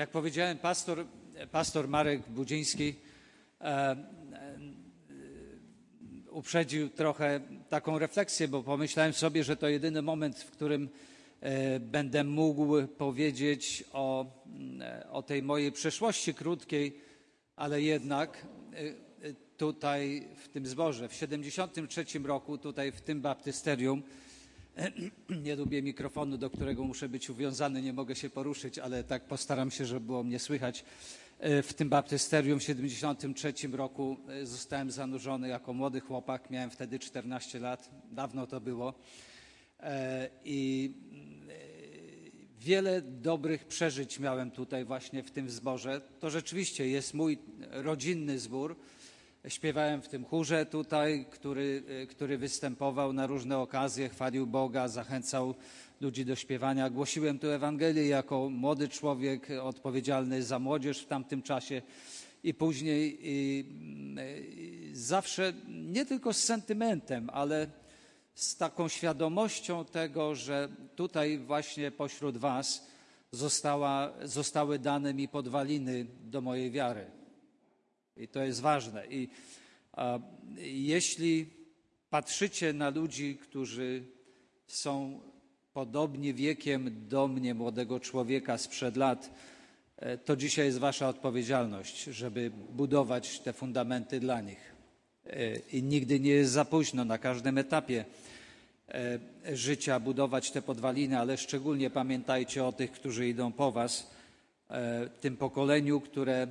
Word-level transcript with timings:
Jak 0.00 0.10
powiedziałem, 0.10 0.58
pastor, 0.58 1.06
pastor 1.50 1.88
Marek 1.88 2.28
Budziński 2.28 2.94
e, 3.60 3.64
e, 3.64 3.96
uprzedził 6.30 6.88
trochę 6.88 7.40
taką 7.68 7.98
refleksję, 7.98 8.48
bo 8.48 8.62
pomyślałem 8.62 9.12
sobie, 9.12 9.44
że 9.44 9.56
to 9.56 9.68
jedyny 9.68 10.02
moment, 10.02 10.38
w 10.38 10.50
którym 10.50 10.88
e, 11.40 11.80
będę 11.80 12.24
mógł 12.24 12.86
powiedzieć 12.86 13.84
o, 13.92 14.26
o 15.10 15.22
tej 15.22 15.42
mojej 15.42 15.72
przeszłości 15.72 16.34
krótkiej, 16.34 16.96
ale 17.56 17.82
jednak 17.82 18.46
tutaj 19.56 20.28
w 20.36 20.48
tym 20.48 20.66
zborze, 20.66 21.08
w 21.08 21.14
73 21.14 22.04
roku, 22.24 22.58
tutaj 22.58 22.92
w 22.92 23.00
tym 23.00 23.20
baptysterium, 23.20 24.02
nie 25.44 25.56
lubię 25.56 25.82
mikrofonu, 25.82 26.38
do 26.38 26.50
którego 26.50 26.84
muszę 26.84 27.08
być 27.08 27.30
uwiązany, 27.30 27.82
nie 27.82 27.92
mogę 27.92 28.16
się 28.16 28.30
poruszyć, 28.30 28.78
ale 28.78 29.04
tak 29.04 29.24
postaram 29.24 29.70
się, 29.70 29.86
żeby 29.86 30.06
było 30.06 30.24
mnie 30.24 30.38
słychać. 30.38 30.84
E, 31.38 31.62
W 31.62 31.74
tym 31.74 31.88
baptysterium 31.88 32.60
w 32.60 32.62
73 32.62 33.52
roku 33.72 34.16
e, 34.28 34.46
zostałem 34.46 34.90
zanurzony 34.90 35.48
jako 35.48 35.72
młody 35.72 36.00
chłopak, 36.00 36.50
miałem 36.50 36.70
wtedy 36.70 36.98
14 36.98 37.60
lat, 37.60 37.90
dawno 38.12 38.46
to 38.46 38.60
było. 38.60 38.94
E, 39.80 40.28
I 40.44 40.92
wiele 42.60 43.02
dobrych 43.02 43.64
przeżyć 43.64 44.18
miałem 44.18 44.50
tutaj 44.50 44.84
właśnie 44.84 45.22
w 45.22 45.30
tym 45.30 45.50
zborze. 45.50 46.00
To 46.20 46.30
rzeczywiście 46.30 46.88
jest 46.88 47.14
mój 47.14 47.38
rodzinny 47.70 48.38
zbór. 48.38 48.76
Śpiewałem 49.48 50.02
w 50.02 50.08
tym 50.08 50.24
chórze 50.24 50.66
tutaj, 50.66 51.26
który, 51.30 51.82
e, 52.02 52.06
który 52.06 52.38
występował 52.38 53.12
na 53.12 53.26
różne 53.26 53.58
okazje, 53.58 54.08
chwalił 54.08 54.46
Boga, 54.46 54.88
zachęcał 54.88 55.54
ludzi 56.00 56.24
do 56.24 56.36
śpiewania. 56.36 56.90
Głosiłem 56.90 57.38
tu 57.38 57.50
Ewangelię 57.50 58.08
jako 58.08 58.50
młody 58.50 58.88
człowiek 58.88 59.48
odpowiedzialny 59.62 60.42
za 60.42 60.58
młodzież 60.58 60.98
w 60.98 61.06
tamtym 61.06 61.42
czasie 61.42 61.82
i 62.44 62.54
później 62.54 63.18
i, 63.22 63.64
i 64.56 64.96
zawsze 64.96 65.52
nie 65.68 66.06
tylko 66.06 66.32
z 66.32 66.44
sentymentem, 66.44 67.30
ale 67.32 67.66
z 68.34 68.56
taką 68.56 68.88
świadomością 68.88 69.84
tego, 69.84 70.34
że 70.34 70.68
tutaj 70.96 71.38
właśnie 71.38 71.90
pośród 71.90 72.36
Was 72.36 72.86
została, 73.32 74.12
zostały 74.22 74.78
dane 74.78 75.14
mi 75.14 75.28
podwaliny 75.28 76.06
do 76.24 76.40
mojej 76.40 76.70
wiary. 76.70 77.19
I 78.20 78.28
to 78.28 78.42
jest 78.42 78.60
ważne. 78.60 79.06
I 79.06 79.28
a, 79.92 80.18
jeśli 80.62 81.46
patrzycie 82.10 82.72
na 82.72 82.90
ludzi, 82.90 83.38
którzy 83.42 84.02
są 84.66 85.20
podobni 85.72 86.34
wiekiem 86.34 87.08
do 87.08 87.28
mnie, 87.28 87.54
młodego 87.54 88.00
człowieka 88.00 88.58
sprzed 88.58 88.96
lat, 88.96 89.30
e, 89.96 90.18
to 90.18 90.36
dzisiaj 90.36 90.66
jest 90.66 90.78
Wasza 90.78 91.08
odpowiedzialność, 91.08 92.04
żeby 92.04 92.50
budować 92.70 93.40
te 93.40 93.52
fundamenty 93.52 94.20
dla 94.20 94.40
nich. 94.40 94.74
E, 95.26 95.56
I 95.56 95.82
nigdy 95.82 96.20
nie 96.20 96.30
jest 96.30 96.52
za 96.52 96.64
późno 96.64 97.04
na 97.04 97.18
każdym 97.18 97.58
etapie 97.58 98.04
e, 98.88 99.18
życia 99.56 100.00
budować 100.00 100.50
te 100.50 100.62
podwaliny, 100.62 101.18
ale 101.18 101.36
szczególnie 101.36 101.90
pamiętajcie 101.90 102.64
o 102.64 102.72
tych, 102.72 102.92
którzy 102.92 103.28
idą 103.28 103.52
po 103.52 103.72
Was, 103.72 104.10
tym 105.20 105.36
pokoleniu, 105.36 106.00
które 106.00 106.46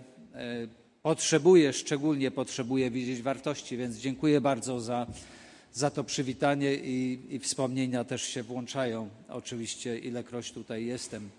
potrzebuje, 1.04 1.74
szczególnie 1.74 2.32
potrzebuje 2.32 2.92
widzieć 2.92 3.22
wartości. 3.22 3.78
Więc 3.78 3.98
dziękuję 3.98 4.42
bardzo 4.42 4.82
za, 4.82 5.08
za 5.74 5.90
to 5.90 6.04
przywitanie 6.04 6.76
i, 6.76 7.20
i 7.30 7.40
wspomnienia 7.40 8.04
też 8.04 8.24
się 8.24 8.44
włączają, 8.44 9.10
oczywiście, 9.30 10.00
ilekroć 10.00 10.52
tutaj 10.52 10.86
jestem. 10.86 11.30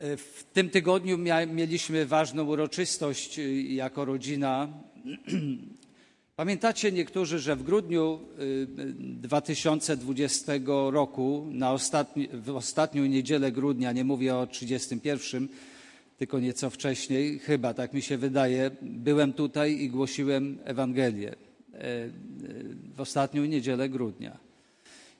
W 0.00 0.44
tym 0.52 0.70
tygodniu 0.70 1.18
mieliśmy 1.46 2.06
ważną 2.06 2.44
uroczystość 2.44 3.38
y, 3.38 3.62
jako 3.62 4.04
rodzina. 4.04 4.68
Pamiętacie 6.36 6.92
niektórzy, 6.92 7.38
że 7.38 7.56
w 7.56 7.62
grudniu 7.62 8.20
y, 8.38 8.66
2020 8.98 10.52
roku, 10.90 11.46
na 11.50 11.72
ostatni, 11.72 12.28
w 12.32 12.56
ostatnią 12.56 13.04
niedzielę 13.04 13.52
grudnia, 13.52 13.92
nie 13.92 14.04
mówię 14.04 14.36
o 14.36 14.46
31, 14.46 15.48
tylko 16.18 16.40
nieco 16.40 16.70
wcześniej, 16.70 17.38
chyba 17.38 17.74
tak 17.74 17.92
mi 17.92 18.02
się 18.02 18.18
wydaje, 18.18 18.70
byłem 18.82 19.32
tutaj 19.32 19.80
i 19.80 19.90
głosiłem 19.90 20.58
Ewangelię 20.64 21.30
e, 21.30 21.34
w 22.94 23.00
ostatnią 23.00 23.44
niedzielę 23.44 23.88
grudnia. 23.88 24.38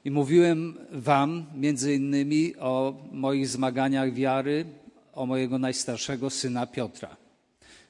I 0.04 0.10
mówiłem 0.10 0.74
Wam 0.92 1.46
między 1.54 1.94
innymi 1.94 2.56
o 2.56 2.94
moich 3.12 3.48
zmaganiach 3.48 4.12
wiary, 4.12 4.64
o 5.12 5.26
mojego 5.26 5.58
najstarszego 5.58 6.30
syna 6.30 6.66
Piotra, 6.66 7.16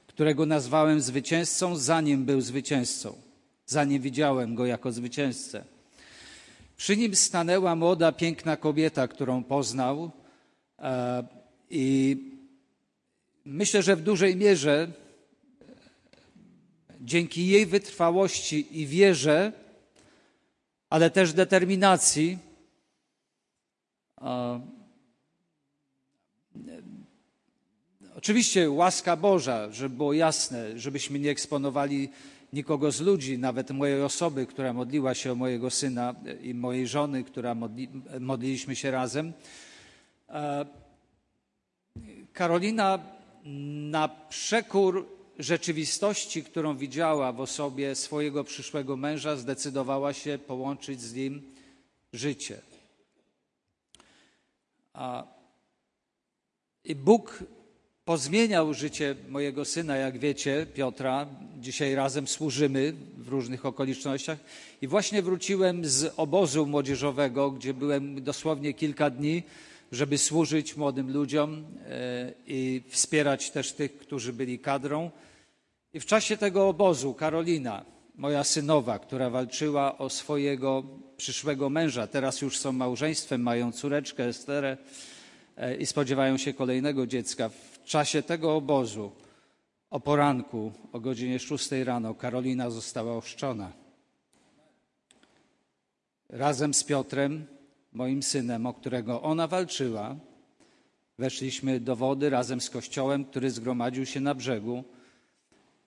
którego 0.07 0.45
nazwałem 0.45 1.01
zwycięzcą, 1.01 1.75
zanim 1.75 2.25
był 2.25 2.41
zwycięzcą, 2.41 3.13
zanim 3.65 4.01
widziałem 4.01 4.55
go 4.55 4.65
jako 4.65 4.91
zwycięzcę. 4.91 5.63
Przy 6.77 6.97
nim 6.97 7.15
stanęła 7.15 7.75
młoda, 7.75 8.11
piękna 8.11 8.57
kobieta, 8.57 9.07
którą 9.07 9.43
poznał, 9.43 10.11
e, 10.79 11.23
i 11.69 12.17
myślę, 13.47 13.83
że 13.83 13.95
w 13.95 14.01
dużej 14.01 14.35
mierze 14.35 14.91
dzięki 17.01 17.47
jej 17.47 17.65
wytrwałości 17.65 18.81
i 18.81 18.87
wierze, 18.87 19.51
ale 20.89 21.09
też 21.09 21.33
determinacji, 21.33 22.37
oczywiście 28.15 28.69
łaska 28.69 29.15
Boża, 29.15 29.71
żeby 29.71 29.95
było 29.95 30.13
jasne, 30.13 30.79
żebyśmy 30.79 31.19
nie 31.19 31.29
eksponowali 31.29 32.09
nikogo 32.53 32.91
z 32.91 33.01
ludzi, 33.01 33.37
nawet 33.37 33.71
mojej 33.71 34.01
osoby, 34.01 34.45
która 34.45 34.73
modliła 34.73 35.13
się 35.13 35.31
o 35.31 35.35
mojego 35.35 35.69
syna 35.69 36.15
i 36.41 36.53
mojej 36.53 36.87
żony, 36.87 37.23
która 37.23 37.55
modli, 37.55 37.89
modliliśmy 38.19 38.75
się 38.75 38.91
razem. 38.91 39.33
Karolina 42.33 43.16
na 43.91 44.07
przekór 44.07 45.07
rzeczywistości, 45.39 46.43
którą 46.43 46.77
widziała 46.77 47.31
w 47.31 47.41
osobie 47.41 47.95
swojego 47.95 48.43
przyszłego 48.43 48.97
męża, 48.97 49.35
zdecydowała 49.35 50.13
się 50.13 50.37
połączyć 50.47 51.01
z 51.01 51.13
nim 51.13 51.41
życie. 52.13 52.61
I 56.83 56.95
Bóg 56.95 57.43
pozmieniał 58.05 58.73
życie 58.73 59.15
mojego 59.29 59.65
syna, 59.65 59.95
jak 59.95 60.17
wiecie, 60.19 60.65
Piotra. 60.73 61.27
Dzisiaj 61.59 61.95
razem 61.95 62.27
służymy 62.27 62.93
w 63.17 63.27
różnych 63.27 63.65
okolicznościach. 63.65 64.39
I 64.81 64.87
właśnie 64.87 65.21
wróciłem 65.21 65.85
z 65.85 66.13
obozu 66.17 66.65
młodzieżowego, 66.65 67.51
gdzie 67.51 67.73
byłem 67.73 68.23
dosłownie 68.23 68.73
kilka 68.73 69.09
dni 69.09 69.43
żeby 69.91 70.17
służyć 70.17 70.77
młodym 70.77 71.13
ludziom 71.13 71.65
e, 71.85 72.33
i 72.47 72.83
wspierać 72.89 73.51
też 73.51 73.73
tych, 73.73 73.97
którzy 73.97 74.33
byli 74.33 74.59
kadrą. 74.59 75.11
I 75.93 75.99
w 75.99 76.05
czasie 76.05 76.37
tego 76.37 76.67
obozu 76.67 77.13
Karolina, 77.13 77.85
moja 78.15 78.43
synowa, 78.43 78.99
która 78.99 79.29
walczyła 79.29 79.97
o 79.97 80.09
swojego 80.09 80.83
przyszłego 81.17 81.69
męża, 81.69 82.07
teraz 82.07 82.41
już 82.41 82.57
są 82.57 82.71
małżeństwem, 82.71 83.41
mają 83.41 83.71
córeczkę 83.71 84.25
Esterę 84.25 84.77
e, 85.57 85.75
i 85.75 85.85
spodziewają 85.85 86.37
się 86.37 86.53
kolejnego 86.53 87.07
dziecka. 87.07 87.49
W 87.49 87.83
czasie 87.83 88.23
tego 88.23 88.55
obozu 88.55 89.11
o 89.89 89.99
poranku, 89.99 90.71
o 90.91 90.99
godzinie 90.99 91.39
6 91.39 91.71
rano, 91.71 92.13
Karolina 92.13 92.69
została 92.69 93.13
ochrzczona. 93.13 93.71
Razem 96.29 96.73
z 96.73 96.83
Piotrem 96.83 97.56
moim 97.97 98.23
synem, 98.23 98.65
o 98.65 98.73
którego 98.73 99.21
ona 99.21 99.47
walczyła, 99.47 100.15
weszliśmy 101.19 101.79
do 101.79 101.95
wody 101.95 102.29
razem 102.29 102.61
z 102.61 102.69
kościołem, 102.69 103.25
który 103.25 103.51
zgromadził 103.51 104.05
się 104.05 104.19
na 104.19 104.35
brzegu 104.35 104.83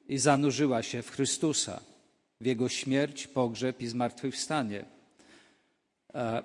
i 0.08 0.18
zanurzyła 0.18 0.82
się 0.82 1.02
w 1.02 1.10
Chrystusa, 1.10 1.80
w 2.40 2.46
Jego 2.46 2.68
śmierć, 2.68 3.26
pogrzeb 3.26 3.80
i 3.80 3.86
zmartwychwstanie. 3.86 4.84
E, 6.14 6.42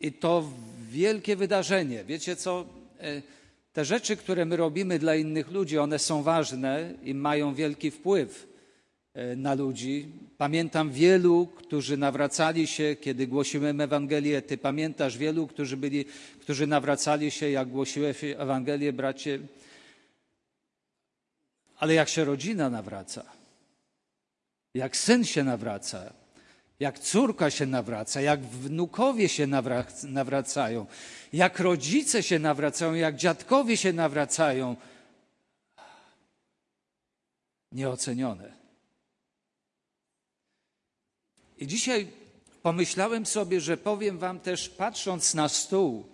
I 0.00 0.12
to 0.12 0.44
wielkie 0.90 1.36
wydarzenie. 1.36 2.04
Wiecie 2.04 2.36
co? 2.36 2.64
E, 3.00 3.22
te 3.72 3.84
rzeczy, 3.84 4.16
które 4.16 4.44
my 4.44 4.56
robimy 4.56 4.98
dla 4.98 5.14
innych 5.14 5.50
ludzi, 5.50 5.78
one 5.78 5.98
są 5.98 6.22
ważne 6.22 6.94
i 7.02 7.14
mają 7.14 7.54
wielki 7.54 7.90
wpływ 7.90 8.47
na 9.36 9.54
ludzi. 9.54 10.08
Pamiętam 10.38 10.90
wielu, 10.90 11.46
którzy 11.46 11.96
nawracali 11.96 12.66
się, 12.66 12.96
kiedy 13.00 13.26
głosiłem 13.26 13.80
Ewangelię. 13.80 14.42
Ty 14.42 14.58
pamiętasz 14.58 15.18
wielu, 15.18 15.46
którzy, 15.46 15.76
byli, 15.76 16.04
którzy 16.40 16.66
nawracali 16.66 17.30
się, 17.30 17.50
jak 17.50 17.68
głosiłeś 17.68 18.24
Ewangelię, 18.24 18.92
bracie. 18.92 19.38
Ale 21.78 21.94
jak 21.94 22.08
się 22.08 22.24
rodzina 22.24 22.70
nawraca, 22.70 23.24
jak 24.74 24.96
syn 24.96 25.24
się 25.24 25.44
nawraca, 25.44 26.12
jak 26.80 26.98
córka 26.98 27.50
się 27.50 27.66
nawraca, 27.66 28.20
jak 28.20 28.40
wnukowie 28.40 29.28
się 29.28 29.46
nawracają, 30.04 30.86
jak 31.32 31.60
rodzice 31.60 32.22
się 32.22 32.38
nawracają, 32.38 32.94
jak 32.94 33.16
dziadkowie 33.16 33.76
się 33.76 33.92
nawracają. 33.92 34.76
Nieocenione. 37.72 38.58
I 41.58 41.66
dzisiaj 41.66 42.06
pomyślałem 42.62 43.26
sobie, 43.26 43.60
że 43.60 43.76
powiem 43.76 44.18
Wam 44.18 44.40
też, 44.40 44.68
patrząc 44.68 45.34
na 45.34 45.48
stół 45.48 46.06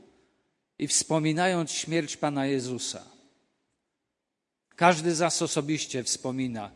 i 0.79 0.88
wspominając 0.88 1.70
śmierć 1.70 2.17
Pana 2.17 2.46
Jezusa. 2.46 3.02
Każdy 4.76 5.14
z 5.14 5.20
nas 5.20 5.43
osobiście 5.43 6.05
wspomina 6.05 6.70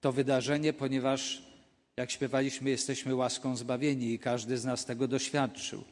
to 0.00 0.12
wydarzenie, 0.12 0.72
ponieważ, 0.72 1.42
jak 1.96 2.10
śpiewaliśmy, 2.10 2.70
jesteśmy 2.70 3.14
łaską 3.14 3.56
zbawieni 3.56 4.12
i 4.12 4.18
każdy 4.18 4.58
z 4.58 4.64
nas 4.64 4.84
tego 4.84 5.08
doświadczył. 5.08 5.84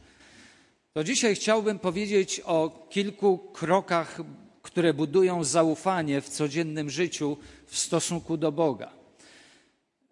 To 0.93 1.05
dzisiaj 1.05 1.35
chciałbym 1.35 1.79
powiedzieć 1.79 2.41
o 2.45 2.87
kilku 2.91 3.39
krokach, 3.39 4.21
które 4.63 4.95
budują 4.95 5.45
zaufanie 5.45 6.21
w 6.21 6.29
codziennym 6.29 6.91
życiu 6.91 7.37
w 7.67 7.79
stosunku 7.79 8.37
do 8.37 8.53
Boga. 8.53 9.00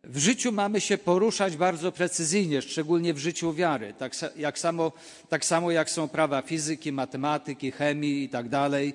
W 0.05 0.19
życiu 0.19 0.53
mamy 0.53 0.81
się 0.81 0.99
poruszać 0.99 1.57
bardzo 1.57 1.93
precyzyjnie, 1.93 2.63
szczególnie 2.63 3.15
w 3.15 3.19
życiu 3.19 3.53
wiary. 3.53 3.95
Tak, 3.99 4.13
jak 4.37 4.59
samo, 4.59 4.93
tak 5.29 5.45
samo 5.45 5.71
jak 5.71 5.91
są 5.91 6.09
prawa 6.09 6.43
fizyki, 6.43 6.93
matematyki, 6.93 7.71
chemii 7.71 8.23
i 8.23 8.29
tak 8.29 8.49
dalej, 8.49 8.95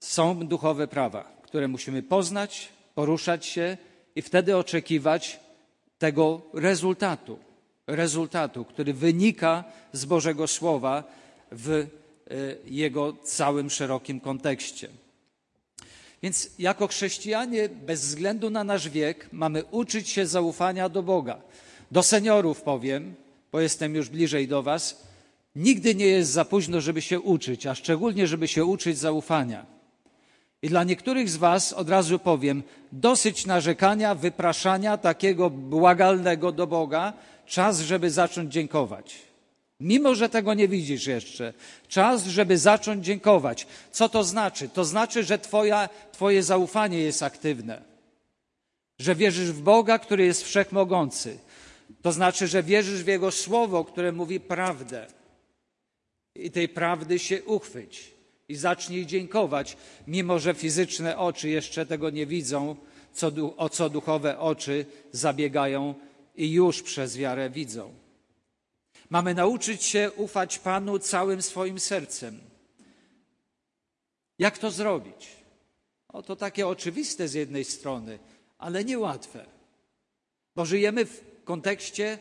są 0.00 0.46
duchowe 0.46 0.88
prawa, 0.88 1.36
które 1.42 1.68
musimy 1.68 2.02
poznać, 2.02 2.68
poruszać 2.94 3.46
się 3.46 3.76
i 4.16 4.22
wtedy 4.22 4.56
oczekiwać 4.56 5.40
tego 5.98 6.42
rezultatu, 6.54 7.38
rezultatu, 7.86 8.64
który 8.64 8.94
wynika 8.94 9.64
z 9.92 10.04
Bożego 10.04 10.46
Słowa 10.46 11.04
w 11.52 11.70
e, 11.70 11.86
jego 12.64 13.12
całym 13.12 13.70
szerokim 13.70 14.20
kontekście. 14.20 14.88
Więc 16.24 16.50
jako 16.58 16.86
chrześcijanie, 16.86 17.68
bez 17.68 18.00
względu 18.00 18.50
na 18.50 18.64
nasz 18.64 18.88
wiek, 18.88 19.28
mamy 19.32 19.64
uczyć 19.64 20.08
się 20.08 20.26
zaufania 20.26 20.88
do 20.88 21.02
Boga. 21.02 21.40
Do 21.90 22.02
seniorów 22.02 22.62
powiem, 22.62 23.14
bo 23.52 23.60
jestem 23.60 23.94
już 23.94 24.08
bliżej 24.08 24.48
do 24.48 24.62
Was, 24.62 25.02
nigdy 25.56 25.94
nie 25.94 26.06
jest 26.06 26.30
za 26.30 26.44
późno, 26.44 26.80
żeby 26.80 27.02
się 27.02 27.20
uczyć, 27.20 27.66
a 27.66 27.74
szczególnie, 27.74 28.26
żeby 28.26 28.48
się 28.48 28.64
uczyć 28.64 28.98
zaufania. 28.98 29.66
I 30.62 30.68
dla 30.68 30.84
niektórych 30.84 31.30
z 31.30 31.36
Was 31.36 31.72
od 31.72 31.88
razu 31.88 32.18
powiem, 32.18 32.62
dosyć 32.92 33.46
narzekania, 33.46 34.14
wypraszania 34.14 34.96
takiego 34.96 35.50
błagalnego 35.50 36.52
do 36.52 36.66
Boga, 36.66 37.12
czas, 37.46 37.80
żeby 37.80 38.10
zacząć 38.10 38.52
dziękować. 38.52 39.33
Mimo, 39.84 40.14
że 40.14 40.28
tego 40.28 40.54
nie 40.54 40.68
widzisz 40.68 41.06
jeszcze, 41.06 41.52
czas, 41.88 42.26
żeby 42.26 42.58
zacząć 42.58 43.04
dziękować. 43.04 43.66
Co 43.92 44.08
to 44.08 44.24
znaczy? 44.24 44.68
To 44.68 44.84
znaczy, 44.84 45.24
że 45.24 45.38
twoja, 45.38 45.88
Twoje 46.12 46.42
zaufanie 46.42 46.98
jest 46.98 47.22
aktywne, 47.22 47.82
że 48.98 49.14
wierzysz 49.14 49.52
w 49.52 49.62
Boga, 49.62 49.98
który 49.98 50.24
jest 50.24 50.42
wszechmogący. 50.42 51.38
To 52.02 52.12
znaczy, 52.12 52.46
że 52.46 52.62
wierzysz 52.62 53.02
w 53.02 53.06
Jego 53.06 53.30
słowo, 53.30 53.84
które 53.84 54.12
mówi 54.12 54.40
prawdę. 54.40 55.06
I 56.34 56.50
tej 56.50 56.68
prawdy 56.68 57.18
się 57.18 57.44
uchwyć 57.44 58.10
i 58.48 58.56
zacznij 58.56 59.06
dziękować, 59.06 59.76
mimo 60.06 60.38
że 60.38 60.54
fizyczne 60.54 61.18
oczy 61.18 61.48
jeszcze 61.48 61.86
tego 61.86 62.10
nie 62.10 62.26
widzą, 62.26 62.76
co, 63.12 63.32
o 63.56 63.68
co 63.68 63.90
duchowe 63.90 64.38
oczy 64.38 64.86
zabiegają 65.12 65.94
i 66.36 66.52
już 66.52 66.82
przez 66.82 67.16
wiarę 67.16 67.50
widzą. 67.50 68.03
Mamy 69.10 69.34
nauczyć 69.34 69.82
się 69.82 70.10
ufać 70.16 70.58
Panu 70.58 70.98
całym 70.98 71.42
swoim 71.42 71.80
sercem. 71.80 72.40
Jak 74.38 74.58
to 74.58 74.70
zrobić? 74.70 75.28
O, 76.08 76.22
to 76.22 76.36
takie 76.36 76.68
oczywiste 76.68 77.28
z 77.28 77.34
jednej 77.34 77.64
strony, 77.64 78.18
ale 78.58 78.84
niełatwe, 78.84 79.46
bo 80.56 80.64
żyjemy 80.66 81.04
w 81.04 81.44
kontekście 81.44 82.18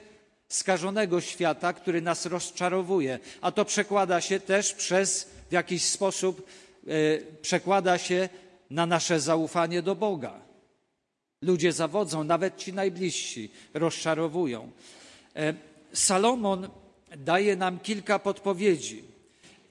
skażonego 0.47 1.21
świata, 1.21 1.74
który 1.74 2.01
nas 2.01 2.25
rozczarowuje, 2.25 3.19
a 3.41 3.51
to 3.51 3.65
przekłada 3.65 4.21
się 4.21 4.39
też 4.39 4.74
przez 4.74 5.24
w 5.50 5.51
jakiś 5.51 5.83
sposób 5.83 6.47
e, 6.88 6.91
przekłada 7.41 7.97
się 7.97 8.29
na 8.69 8.86
nasze 8.86 9.19
zaufanie 9.19 9.81
do 9.81 9.95
Boga. 9.95 10.41
Ludzie 11.41 11.74
zawodzą, 11.74 12.24
nawet 12.24 12.57
ci 12.57 12.74
najbliżsi 12.74 13.51
rozczarowują. 13.74 14.71
E, 15.36 15.53
Salomon 15.93 16.69
daje 17.17 17.55
nam 17.55 17.79
kilka 17.79 18.19
podpowiedzi 18.19 19.03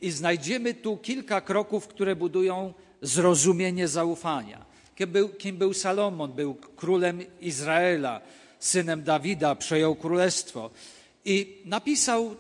i 0.01 0.11
znajdziemy 0.11 0.75
tu 0.75 0.97
kilka 0.97 1.41
kroków, 1.41 1.89
które 1.89 2.17
budują 2.17 2.75
zrozumienie 3.03 3.89
zaufania. 3.89 4.65
Kim 4.97 5.11
był, 5.11 5.29
kim 5.29 5.57
był 5.57 5.75
Salomon? 5.75 6.33
Był 6.33 6.55
królem 6.55 7.25
Izraela, 7.41 8.21
synem 8.61 9.03
Dawida, 9.03 9.55
przejął 9.55 9.95
królestwo 9.95 10.71
i 11.25 11.63
napisał 11.65 12.37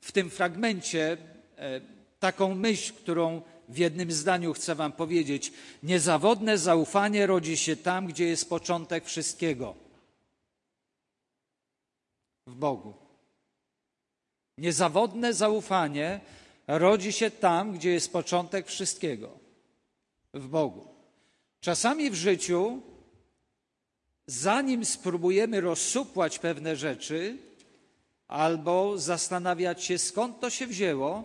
w 0.00 0.12
tym 0.12 0.30
fragmencie 0.30 1.16
e, 1.58 1.80
taką 2.20 2.54
myśl, 2.54 2.92
którą 2.92 3.42
w 3.68 3.78
jednym 3.78 4.12
zdaniu 4.12 4.52
chcę 4.52 4.74
Wam 4.74 4.92
powiedzieć. 4.92 5.52
Niezawodne 5.82 6.58
zaufanie 6.58 7.26
rodzi 7.26 7.56
się 7.56 7.76
tam, 7.76 8.06
gdzie 8.06 8.24
jest 8.24 8.48
początek 8.48 9.04
wszystkiego 9.04 9.87
w 12.48 12.54
Bogu. 12.54 12.94
Niezawodne 14.58 15.34
zaufanie 15.34 16.20
rodzi 16.66 17.12
się 17.12 17.30
tam, 17.30 17.72
gdzie 17.72 17.90
jest 17.90 18.12
początek 18.12 18.66
wszystkiego 18.66 19.38
w 20.34 20.48
Bogu. 20.48 20.88
Czasami 21.60 22.10
w 22.10 22.14
życiu, 22.14 22.82
zanim 24.26 24.84
spróbujemy 24.84 25.60
rozsupłać 25.60 26.38
pewne 26.38 26.76
rzeczy 26.76 27.38
albo 28.28 28.98
zastanawiać 28.98 29.84
się, 29.84 29.98
skąd 29.98 30.40
to 30.40 30.50
się 30.50 30.66
wzięło, 30.66 31.24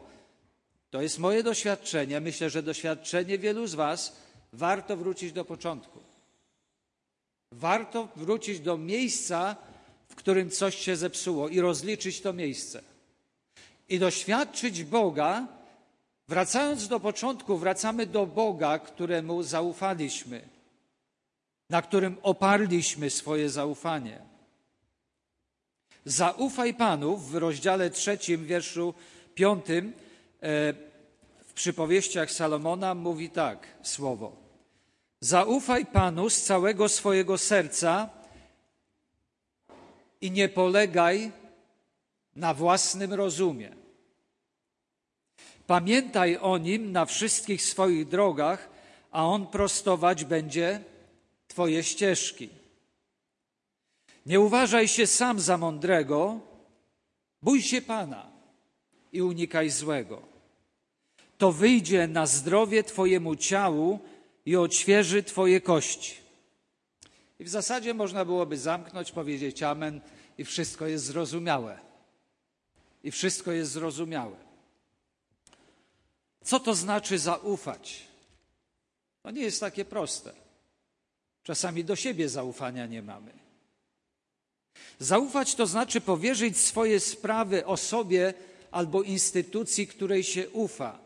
to 0.90 1.02
jest 1.02 1.19
moje 1.19 1.44
doświadczenie, 1.44 2.22
myślę, 2.22 2.50
że 2.50 2.64
doświadczenie 2.64 3.38
wielu 3.38 3.68
z 3.68 3.76
Was, 3.76 4.16
warto 4.54 4.98
wrócić 4.98 5.31
do 5.31 5.46
początku. 5.46 6.00
Warto 7.52 8.08
wrócić 8.16 8.60
do 8.60 8.78
miejsca, 8.78 9.56
w 10.13 10.15
którym 10.15 10.50
coś 10.50 10.75
się 10.75 10.95
zepsuło 10.95 11.50
i 11.50 11.60
rozliczyć 11.60 12.21
to 12.21 12.33
miejsce. 12.33 12.81
I 13.89 14.00
doświadczyć 14.00 14.83
Boga, 14.83 15.48
wracając 16.27 16.88
do 16.88 17.00
początku, 17.00 17.57
wracamy 17.57 18.06
do 18.06 18.25
Boga, 18.25 18.80
któremu 18.80 19.44
zaufaliśmy, 19.44 20.42
na 21.69 21.81
którym 21.81 22.18
oparliśmy 22.23 23.09
swoje 23.09 23.49
zaufanie. 23.49 24.19
Zaufaj 26.06 26.73
Panu 26.73 27.18
w 27.18 27.35
rozdziale 27.35 27.90
trzecim, 27.90 28.45
wierszu 28.45 28.94
piątym, 29.35 29.94
e, 30.42 30.73
w 31.45 31.54
przypowieściach 31.54 32.31
Salomona 32.31 32.95
mówi 32.95 33.30
tak 33.30 33.68
słowo. 33.83 34.35
Zaufaj 35.19 35.85
Panu 35.85 36.30
z 36.30 36.44
całego 36.44 36.90
swojego 36.90 37.38
serca 37.38 38.09
i 40.23 40.31
nie 40.31 40.49
polegaj 40.49 41.31
na 42.35 42.53
własnym 42.53 43.13
rozumie. 43.13 43.75
Pamiętaj 45.68 46.37
o 46.37 46.57
nim 46.57 46.92
na 46.92 47.06
wszystkich 47.06 47.61
swoich 47.61 48.07
drogach, 48.07 48.69
a 49.11 49.25
on 49.25 49.47
prostować 49.47 50.25
będzie 50.25 50.83
Twoje 51.47 51.83
ścieżki. 51.83 52.49
Nie 54.25 54.39
uważaj 54.39 54.87
się 54.87 55.07
sam 55.07 55.39
za 55.39 55.57
mądrego, 55.57 56.39
bój 57.42 57.61
się 57.61 57.81
Pana 57.81 58.31
i 59.11 59.21
unikaj 59.21 59.69
złego. 59.69 60.21
To 61.37 61.51
wyjdzie 61.51 62.07
na 62.07 62.25
zdrowie 62.25 62.83
Twojemu 62.83 63.35
ciału 63.35 63.99
i 64.45 64.56
odświeży 64.56 65.23
Twoje 65.23 65.61
kości. 65.61 66.22
I 67.40 67.44
w 67.44 67.49
zasadzie 67.49 67.94
można 67.94 68.25
byłoby 68.25 68.57
zamknąć, 68.57 69.11
powiedzieć 69.11 69.63
Amen 69.63 70.02
i 70.37 70.45
wszystko 70.45 70.87
jest 70.87 71.06
zrozumiałe. 71.06 71.80
I 73.04 73.11
wszystko 73.11 73.52
jest 73.52 73.71
zrozumiałe. 73.71 74.35
Co 76.44 76.59
to 76.59 76.75
znaczy 76.75 77.19
zaufać? 77.19 78.02
To 79.23 79.31
nie 79.31 79.42
jest 79.42 79.59
takie 79.59 79.85
proste. 79.85 80.33
Czasami 81.44 81.83
do 81.83 81.95
siebie 81.95 82.30
zaufania 82.30 82.85
nie 82.85 83.02
mamy. 83.02 83.31
Zaufać 84.99 85.56
to 85.56 85.68
znaczy 85.68 86.02
powierzyć 86.02 86.57
swoje 86.57 86.99
sprawy 86.99 87.66
osobie 87.66 88.33
albo 88.71 89.04
instytucji, 89.04 89.87
której 89.87 90.23
się 90.23 90.49
ufa. 90.49 90.99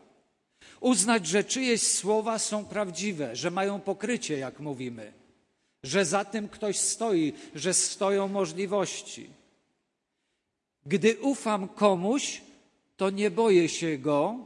Uznać, 0.80 1.26
że 1.26 1.44
czyjeś 1.44 1.82
słowa 1.82 2.38
są 2.38 2.64
prawdziwe, 2.64 3.36
że 3.36 3.50
mają 3.50 3.80
pokrycie, 3.80 4.38
jak 4.38 4.60
mówimy, 4.60 5.12
że 5.88 6.04
za 6.04 6.24
tym 6.24 6.48
ktoś 6.48 6.76
stoi, 6.78 7.32
że 7.54 7.74
stoją 7.74 8.28
możliwości. 8.28 9.30
Gdy 10.86 11.20
ufam 11.20 11.68
komuś, 11.68 12.40
to 12.96 13.10
nie 13.10 13.30
boję 13.30 13.68
się 13.68 13.98
go, 13.98 14.36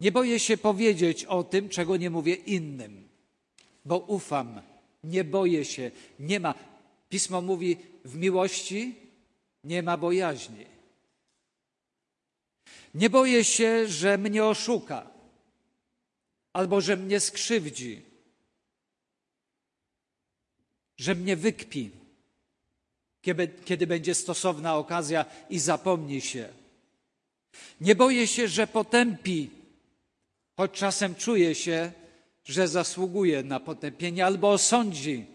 nie 0.00 0.12
boję 0.12 0.40
się 0.40 0.56
powiedzieć 0.56 1.24
o 1.24 1.44
tym, 1.44 1.68
czego 1.68 1.96
nie 1.96 2.10
mówię 2.10 2.34
innym, 2.34 3.08
bo 3.84 3.98
ufam, 3.98 4.60
nie 5.04 5.24
boję 5.24 5.64
się, 5.64 5.90
nie 6.20 6.40
ma. 6.40 6.54
Pismo 7.08 7.40
mówi, 7.40 7.76
w 8.04 8.16
miłości 8.16 8.94
nie 9.64 9.82
ma 9.82 9.96
bojaźni. 9.96 10.66
Nie 12.94 13.10
boję 13.10 13.44
się, 13.44 13.88
że 13.88 14.18
mnie 14.18 14.44
oszuka 14.44 15.10
albo 16.52 16.80
że 16.80 16.96
mnie 16.96 17.20
skrzywdzi, 17.20 18.09
że 21.00 21.14
mnie 21.14 21.36
wykpi, 21.36 21.90
kiedy, 23.22 23.48
kiedy 23.64 23.86
będzie 23.86 24.14
stosowna 24.14 24.76
okazja 24.76 25.24
i 25.50 25.58
zapomni 25.58 26.20
się. 26.20 26.48
Nie 27.80 27.94
boję 27.94 28.26
się, 28.26 28.48
że 28.48 28.66
potępi, 28.66 29.50
choć 30.56 30.72
czasem 30.72 31.14
czuję 31.14 31.54
się, 31.54 31.92
że 32.44 32.68
zasługuje 32.68 33.42
na 33.42 33.60
potępienie 33.60 34.26
albo 34.26 34.50
osądzi 34.50 35.26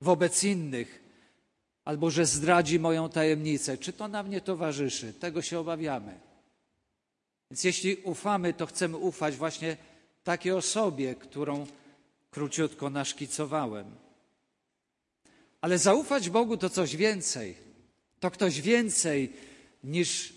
wobec 0.00 0.44
innych, 0.44 1.00
albo 1.84 2.10
że 2.10 2.26
zdradzi 2.26 2.78
moją 2.78 3.08
tajemnicę. 3.08 3.78
Czy 3.78 3.92
to 3.92 4.08
na 4.08 4.22
mnie 4.22 4.40
towarzyszy? 4.40 5.12
Tego 5.12 5.42
się 5.42 5.58
obawiamy. 5.58 6.18
Więc 7.50 7.64
jeśli 7.64 7.96
ufamy, 7.96 8.54
to 8.54 8.66
chcemy 8.66 8.96
ufać 8.96 9.36
właśnie 9.36 9.76
takiej 10.24 10.52
osobie, 10.52 11.14
którą 11.14 11.66
króciutko 12.36 12.90
naszkicowałem. 12.90 13.86
Ale 15.60 15.78
zaufać 15.78 16.30
Bogu 16.30 16.56
to 16.56 16.70
coś 16.70 16.96
więcej. 16.96 17.54
To 18.20 18.30
ktoś 18.30 18.60
więcej 18.60 19.32
niż 19.84 20.32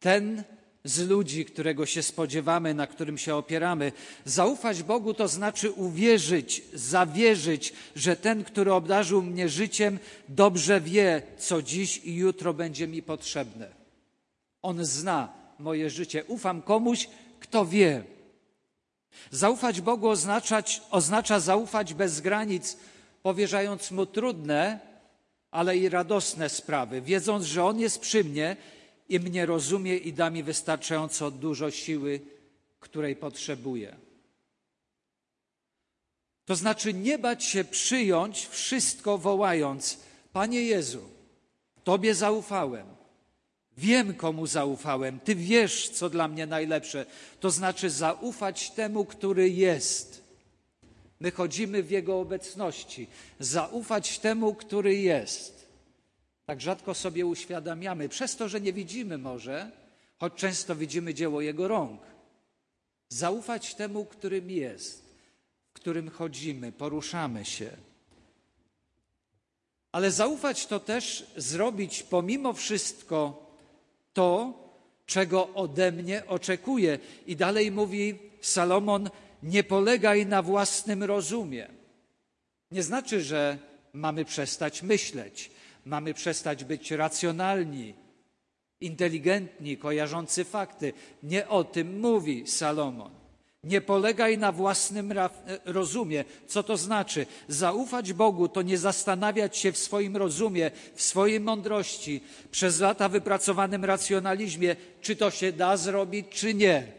ten 0.00 0.44
z 0.84 1.08
ludzi, 1.08 1.44
którego 1.44 1.86
się 1.86 2.02
spodziewamy, 2.02 2.74
na 2.74 2.86
którym 2.86 3.18
się 3.18 3.34
opieramy. 3.34 3.92
Zaufać 4.24 4.82
Bogu 4.82 5.14
to 5.14 5.28
znaczy 5.28 5.70
uwierzyć, 5.70 6.62
zawierzyć, 6.74 7.72
że 7.96 8.16
ten, 8.16 8.44
który 8.44 8.72
obdarzył 8.72 9.22
mnie 9.22 9.48
życiem, 9.48 9.98
dobrze 10.28 10.80
wie, 10.80 11.22
co 11.38 11.62
dziś 11.62 12.00
i 12.04 12.14
jutro 12.14 12.54
będzie 12.54 12.86
mi 12.86 13.02
potrzebne. 13.02 13.68
On 14.62 14.84
zna 14.84 15.32
moje 15.58 15.90
życie. 15.90 16.24
Ufam 16.24 16.62
komuś, 16.62 17.08
kto 17.40 17.66
wie. 17.66 18.13
Zaufać 19.30 19.80
Bogu 19.80 20.08
oznaczać, 20.08 20.82
oznacza 20.90 21.40
zaufać 21.40 21.94
bez 21.94 22.20
granic, 22.20 22.76
powierzając 23.22 23.90
Mu 23.90 24.06
trudne, 24.06 24.80
ale 25.50 25.76
i 25.76 25.88
radosne 25.88 26.48
sprawy, 26.48 27.00
wiedząc, 27.00 27.44
że 27.44 27.64
On 27.64 27.80
jest 27.80 28.00
przy 28.00 28.24
mnie 28.24 28.56
i 29.08 29.20
mnie 29.20 29.46
rozumie 29.46 29.96
i 29.96 30.12
da 30.12 30.30
mi 30.30 30.42
wystarczająco 30.42 31.30
dużo 31.30 31.70
siły, 31.70 32.20
której 32.80 33.16
potrzebuję. 33.16 33.96
To 36.44 36.56
znaczy 36.56 36.94
nie 36.94 37.18
bać 37.18 37.44
się 37.44 37.64
przyjąć 37.64 38.46
wszystko 38.46 39.18
wołając: 39.18 39.98
Panie 40.32 40.62
Jezu, 40.62 41.08
Tobie 41.84 42.14
zaufałem. 42.14 43.03
Wiem, 43.76 44.14
komu 44.14 44.46
zaufałem. 44.46 45.20
Ty 45.20 45.34
wiesz, 45.34 45.90
co 45.90 46.10
dla 46.10 46.28
mnie 46.28 46.46
najlepsze. 46.46 47.06
To 47.40 47.50
znaczy 47.50 47.90
zaufać 47.90 48.70
temu, 48.70 49.04
który 49.04 49.50
jest. 49.50 50.24
My 51.20 51.30
chodzimy 51.30 51.82
w 51.82 51.90
Jego 51.90 52.20
obecności. 52.20 53.06
Zaufać 53.40 54.18
temu, 54.18 54.54
który 54.54 54.94
jest. 54.94 55.68
Tak 56.46 56.60
rzadko 56.60 56.94
sobie 56.94 57.26
uświadamiamy, 57.26 58.08
przez 58.08 58.36
to, 58.36 58.48
że 58.48 58.60
nie 58.60 58.72
widzimy 58.72 59.18
może, 59.18 59.70
choć 60.18 60.34
często 60.34 60.76
widzimy 60.76 61.14
dzieło 61.14 61.40
Jego 61.40 61.68
rąk. 61.68 62.00
Zaufać 63.08 63.74
temu, 63.74 64.04
którym 64.04 64.50
jest, 64.50 65.04
w 65.70 65.72
którym 65.72 66.10
chodzimy, 66.10 66.72
poruszamy 66.72 67.44
się. 67.44 67.70
Ale 69.92 70.10
zaufać 70.10 70.66
to 70.66 70.80
też 70.80 71.26
zrobić 71.36 72.02
pomimo 72.02 72.52
wszystko 72.52 73.43
to, 74.14 74.52
czego 75.06 75.54
ode 75.54 75.92
mnie 75.92 76.26
oczekuje. 76.26 76.98
I 77.26 77.36
dalej 77.36 77.70
mówi 77.70 78.18
Salomon: 78.40 79.10
Nie 79.42 79.64
polegaj 79.64 80.26
na 80.26 80.42
własnym 80.42 81.02
rozumie. 81.02 81.68
Nie 82.70 82.82
znaczy, 82.82 83.20
że 83.20 83.58
mamy 83.92 84.24
przestać 84.24 84.82
myśleć, 84.82 85.50
mamy 85.84 86.14
przestać 86.14 86.64
być 86.64 86.90
racjonalni, 86.90 87.94
inteligentni, 88.80 89.76
kojarzący 89.76 90.44
fakty. 90.44 90.92
Nie 91.22 91.48
o 91.48 91.64
tym 91.64 92.00
mówi 92.00 92.46
Salomon. 92.46 93.23
Nie 93.64 93.80
polegaj 93.80 94.38
na 94.38 94.52
własnym 94.52 95.12
rozumie. 95.64 96.24
Co 96.46 96.62
to 96.62 96.76
znaczy? 96.76 97.26
Zaufać 97.48 98.12
Bogu 98.12 98.48
to 98.48 98.62
nie 98.62 98.78
zastanawiać 98.78 99.56
się 99.56 99.72
w 99.72 99.78
swoim 99.78 100.16
rozumie, 100.16 100.70
w 100.94 101.02
swojej 101.02 101.40
mądrości, 101.40 102.20
przez 102.50 102.80
lata 102.80 103.08
wypracowanym 103.08 103.84
racjonalizmie, 103.84 104.76
czy 105.00 105.16
to 105.16 105.30
się 105.30 105.52
da 105.52 105.76
zrobić, 105.76 106.26
czy 106.30 106.54
nie. 106.54 106.92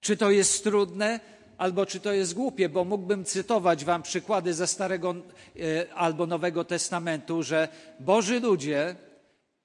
Czy 0.00 0.16
to 0.16 0.30
jest 0.30 0.64
trudne, 0.64 1.20
albo 1.58 1.86
czy 1.86 2.00
to 2.00 2.12
jest 2.12 2.34
głupie, 2.34 2.68
bo 2.68 2.84
mógłbym 2.84 3.24
cytować 3.24 3.84
Wam 3.84 4.02
przykłady 4.02 4.54
ze 4.54 4.66
Starego 4.66 5.14
e, 5.14 5.94
albo 5.94 6.26
Nowego 6.26 6.64
Testamentu, 6.64 7.42
że 7.42 7.68
Boży 8.00 8.40
ludzie 8.40 8.96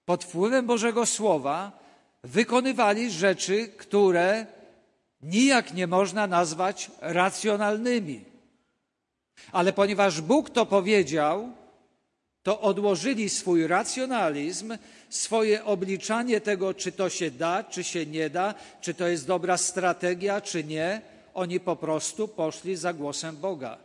pod 0.06 0.24
wpływem 0.24 0.68
Bożego 0.68 1.06
Słowa 1.06 1.81
wykonywali 2.24 3.12
rzeczy, 3.12 3.68
które 3.68 4.46
nijak 5.22 5.74
nie 5.74 5.88
można 5.88 6.28
nazwać 6.28 6.92
racjonalnymi. 7.02 8.26
Ale 9.52 9.74
ponieważ 9.74 10.22
Bóg 10.22 10.50
to 10.50 10.66
powiedział, 10.66 11.50
to 12.44 12.62
odłożyli 12.62 13.30
swój 13.30 13.68
racjonalizm, 13.68 14.78
swoje 15.10 15.66
obliczanie 15.66 16.42
tego, 16.42 16.74
czy 16.74 16.92
to 16.92 17.10
się 17.10 17.32
da, 17.32 17.64
czy 17.64 17.84
się 17.84 18.06
nie 18.06 18.30
da, 18.30 18.54
czy 18.82 18.94
to 18.94 19.08
jest 19.08 19.28
dobra 19.28 19.58
strategia, 19.58 20.42
czy 20.42 20.64
nie. 20.64 21.02
Oni 21.34 21.60
po 21.60 21.76
prostu 21.76 22.28
poszli 22.28 22.76
za 22.76 22.94
głosem 22.94 23.38
Boga. 23.38 23.78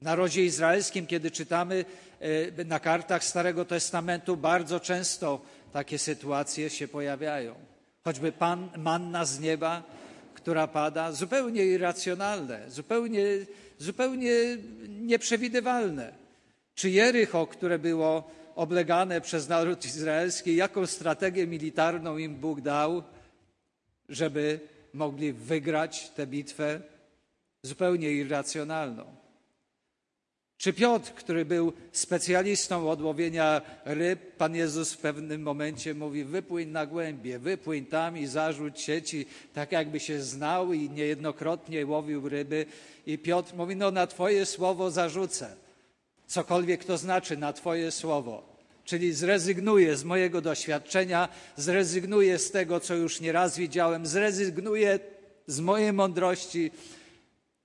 W 0.00 0.02
narodzie 0.02 0.44
izraelskim, 0.44 1.06
kiedy 1.06 1.30
czytamy 1.30 1.84
e, 2.58 2.64
na 2.64 2.80
kartach 2.80 3.24
Starego 3.24 3.64
Testamentu, 3.64 4.36
bardzo 4.36 4.80
często 4.80 5.40
takie 5.72 5.98
sytuacje 5.98 6.70
się 6.70 6.88
pojawiają. 6.88 7.54
Choćby 8.04 8.32
pan, 8.32 8.68
manna 8.76 9.24
z 9.24 9.40
nieba, 9.40 9.82
która 10.34 10.66
pada, 10.66 11.12
zupełnie 11.12 11.66
irracjonalne, 11.66 12.70
zupełnie, 12.70 13.24
zupełnie 13.78 14.32
nieprzewidywalne. 14.88 16.12
Czy 16.74 16.90
Jericho, 16.90 17.46
które 17.46 17.78
było 17.78 18.30
oblegane 18.56 19.20
przez 19.20 19.48
naród 19.48 19.84
izraelski, 19.84 20.56
jaką 20.56 20.86
strategię 20.86 21.46
militarną 21.46 22.18
im 22.18 22.34
Bóg 22.34 22.60
dał, 22.60 23.02
żeby 24.08 24.60
mogli 24.94 25.32
wygrać 25.32 26.10
tę 26.10 26.26
bitwę? 26.26 26.80
Zupełnie 27.62 28.12
irracjonalną. 28.12 29.19
Czy 30.60 30.72
Piotr, 30.72 31.12
który 31.14 31.44
był 31.44 31.72
specjalistą 31.92 32.90
od 32.90 33.02
łowienia 33.02 33.62
ryb, 33.84 34.36
Pan 34.36 34.54
Jezus 34.54 34.92
w 34.92 34.98
pewnym 34.98 35.42
momencie 35.42 35.94
mówi: 35.94 36.24
wypłyń 36.24 36.68
na 36.68 36.86
głębie, 36.86 37.38
wypłyń 37.38 37.86
tam 37.86 38.18
i 38.18 38.26
zarzuć 38.26 38.80
sieci, 38.80 39.26
tak 39.54 39.72
jakby 39.72 40.00
się 40.00 40.22
znał 40.22 40.72
i 40.72 40.90
niejednokrotnie 40.90 41.86
łowił 41.86 42.28
ryby. 42.28 42.66
I 43.06 43.18
Piotr 43.18 43.54
mówi: 43.56 43.76
No, 43.76 43.90
na 43.90 44.06
Twoje 44.06 44.46
słowo 44.46 44.90
zarzucę. 44.90 45.56
Cokolwiek 46.26 46.84
to 46.84 46.98
znaczy, 46.98 47.36
na 47.36 47.52
Twoje 47.52 47.90
słowo. 47.90 48.56
Czyli 48.84 49.12
zrezygnuję 49.12 49.96
z 49.96 50.04
mojego 50.04 50.40
doświadczenia, 50.40 51.28
zrezygnuję 51.56 52.38
z 52.38 52.50
tego, 52.50 52.80
co 52.80 52.94
już 52.94 53.20
nieraz 53.20 53.56
widziałem, 53.58 54.06
zrezygnuję 54.06 54.98
z 55.46 55.60
mojej 55.60 55.92
mądrości. 55.92 56.70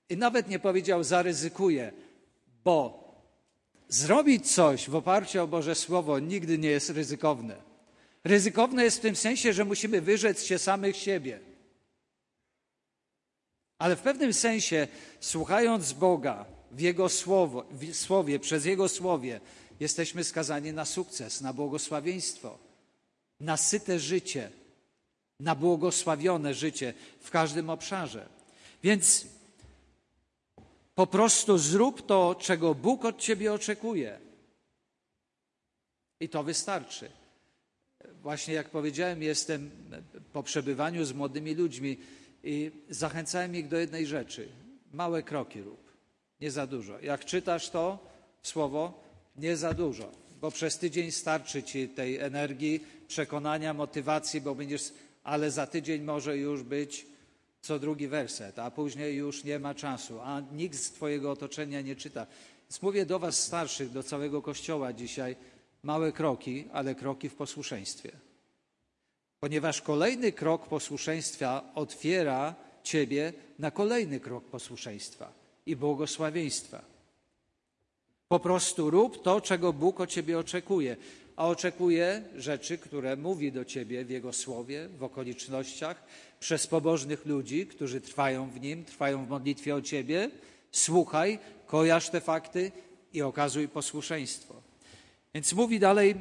I 0.10 0.18
nawet 0.18 0.50
nie 0.50 0.60
powiedział: 0.60 1.04
zaryzykuję 1.04 2.05
bo 2.65 3.05
zrobić 3.89 4.53
coś 4.53 4.89
w 4.89 4.95
oparciu 4.95 5.43
o 5.43 5.48
Boże 5.48 5.75
Słowo 5.75 6.19
nigdy 6.19 6.57
nie 6.57 6.69
jest 6.69 6.89
ryzykowne. 6.89 7.55
Ryzykowne 8.24 8.84
jest 8.84 8.98
w 8.98 9.01
tym 9.01 9.15
sensie, 9.15 9.53
że 9.53 9.65
musimy 9.65 10.01
wyrzec 10.01 10.43
się 10.43 10.60
samych 10.60 10.98
siebie. 10.98 11.39
Ale 13.77 13.95
w 13.95 14.01
pewnym 14.01 14.34
sensie, 14.34 14.88
słuchając 15.19 15.93
Boga 15.93 16.45
w 16.72 16.79
Jego 16.79 17.10
słowo, 17.10 17.65
w 17.72 17.95
słowie, 17.95 18.39
przez 18.39 18.65
Jego 18.65 18.89
słowie, 18.89 19.39
jesteśmy 19.79 20.24
skazani 20.24 20.74
na 20.74 20.86
sukces, 20.86 21.41
na 21.41 21.53
błogosławieństwo, 21.53 22.57
na 23.39 23.57
syte 23.57 24.00
życie, 24.00 24.51
na 25.39 25.55
błogosławione 25.55 26.53
życie 26.53 26.93
w 27.22 27.29
każdym 27.29 27.69
obszarze. 27.69 28.29
Więc 28.84 29.25
Po 30.96 31.08
prostu 31.08 31.58
zrób 31.58 32.06
to, 32.06 32.36
czego 32.40 32.75
Bóg 32.75 33.06
od 33.06 33.18
ciebie 33.18 33.54
oczekuje. 33.54 34.20
I 36.20 36.30
to 36.30 36.44
wystarczy. 36.44 37.10
Właśnie 38.22 38.54
jak 38.54 38.70
powiedziałem, 38.70 39.24
jestem 39.24 39.72
po 40.34 40.44
przebywaniu 40.44 41.06
z 41.06 41.14
młodymi 41.14 41.56
ludźmi 41.56 41.98
i 42.44 42.72
zachęcałem 42.90 43.56
ich 43.56 43.68
do 43.68 43.78
jednej 43.78 44.08
rzeczy. 44.08 44.50
Małe 44.94 45.24
kroki 45.24 45.62
rób, 45.62 45.92
nie 46.42 46.52
za 46.52 46.68
dużo. 46.68 47.00
Jak 47.00 47.25
czytasz 47.25 47.70
to 47.70 48.00
słowo, 48.44 49.04
nie 49.36 49.58
za 49.58 49.74
dużo, 49.74 50.12
bo 50.42 50.52
przez 50.52 50.78
tydzień 50.78 51.12
starczy 51.12 51.64
ci 51.64 51.90
tej 51.90 52.18
energii, 52.18 52.84
przekonania, 53.08 53.74
motywacji, 53.74 54.42
bo 54.42 54.56
będziesz, 54.56 54.94
ale 55.24 55.52
za 55.52 55.68
tydzień 55.68 56.02
może 56.02 56.38
już 56.38 56.64
być 56.64 57.06
co 57.65 57.79
drugi 57.79 58.07
werset, 58.07 58.60
a 58.60 58.72
później 58.72 59.15
już 59.15 59.43
nie 59.43 59.60
ma 59.60 59.74
czasu, 59.74 60.19
a 60.22 60.41
nikt 60.51 60.77
z 60.77 60.91
Twojego 60.91 61.31
otoczenia 61.31 61.81
nie 61.81 61.95
czyta. 61.95 62.27
Więc 62.63 62.81
mówię 62.81 63.05
do 63.05 63.19
Was 63.19 63.43
starszych, 63.43 63.91
do 63.91 64.03
całego 64.03 64.41
Kościoła 64.41 64.93
dzisiaj, 64.93 65.36
małe 65.84 66.12
kroki, 66.12 66.65
ale 66.74 66.95
kroki 66.95 67.29
w 67.29 67.36
posłuszeństwie. 67.36 68.12
Ponieważ 69.39 69.81
kolejny 69.81 70.31
krok 70.31 70.67
posłuszeństwa 70.67 71.72
otwiera 71.75 72.55
Ciebie 72.84 73.34
na 73.60 73.72
kolejny 73.72 74.19
krok 74.19 74.43
posłuszeństwa 74.43 75.34
i 75.65 75.75
błogosławieństwa. 75.75 76.81
Po 78.27 78.39
prostu 78.39 78.89
rób 78.89 79.24
to, 79.24 79.41
czego 79.41 79.74
Bóg 79.74 80.00
od 80.00 80.10
Ciebie 80.10 80.39
oczekuje, 80.39 80.98
a 81.36 81.48
oczekuje 81.48 82.22
rzeczy, 82.38 82.77
które 82.77 83.15
mówi 83.15 83.51
do 83.51 83.65
Ciebie 83.65 84.05
w 84.05 84.10
Jego 84.10 84.34
słowie, 84.34 84.89
w 84.98 85.03
okolicznościach, 85.03 86.03
przez 86.39 86.68
pobożnych 86.68 87.25
ludzi, 87.25 87.68
którzy 87.68 88.01
trwają 88.01 88.50
w 88.50 88.62
Nim, 88.62 88.86
trwają 88.86 89.25
w 89.25 89.30
modlitwie 89.30 89.75
o 89.75 89.82
Ciebie. 89.82 90.30
Słuchaj, 90.72 91.39
kojarz 91.68 92.10
te 92.10 92.22
fakty 92.22 92.72
i 93.13 93.22
okazuj 93.22 93.68
posłuszeństwo. 93.68 94.62
Więc 95.34 95.54
mówi 95.54 95.80
dalej, 95.80 96.15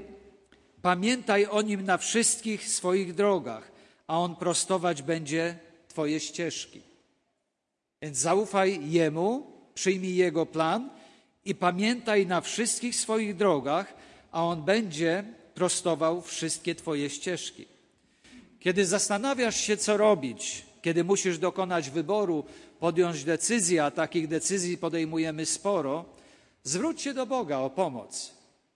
pamiętaj 0.83 1.47
o 1.47 1.63
Nim 1.63 1.83
na 1.83 1.99
wszystkich 1.99 2.69
swoich 2.69 3.15
drogach, 3.15 3.73
a 4.07 4.19
On 4.19 4.37
prostować 4.37 5.03
będzie 5.03 5.59
Twoje 5.89 6.21
ścieżki. 6.21 6.81
Więc 8.03 8.19
zaufaj 8.19 8.91
Jemu, 8.91 9.47
przyjmij 9.75 10.17
Jego 10.17 10.47
plan 10.47 10.91
i 11.45 11.55
pamiętaj 11.55 12.27
na 12.27 12.41
wszystkich 12.41 12.97
swoich 12.97 13.37
drogach, 13.37 13.95
a 14.33 14.45
On 14.45 14.63
będzie 14.63 15.25
prostował 15.55 16.23
wszystkie 16.23 16.75
Twoje 16.75 17.11
ścieżki. 17.11 17.74
Kiedy 18.65 18.87
zastanawiasz 18.87 19.57
się, 19.57 19.77
co 19.77 19.97
robić, 19.97 20.67
kiedy 20.83 21.05
musisz 21.05 21.39
dokonać 21.39 21.91
wyboru, 21.91 22.45
podjąć 22.81 23.25
decyzję, 23.25 23.85
a 23.85 23.91
takich 23.91 24.29
decyzji 24.29 24.79
podejmujemy 24.79 25.47
sporo, 25.47 26.05
zwróć 26.63 27.03
się 27.03 27.15
do 27.15 27.27
Boga 27.27 27.59
o 27.59 27.71
pomoc. 27.71 28.33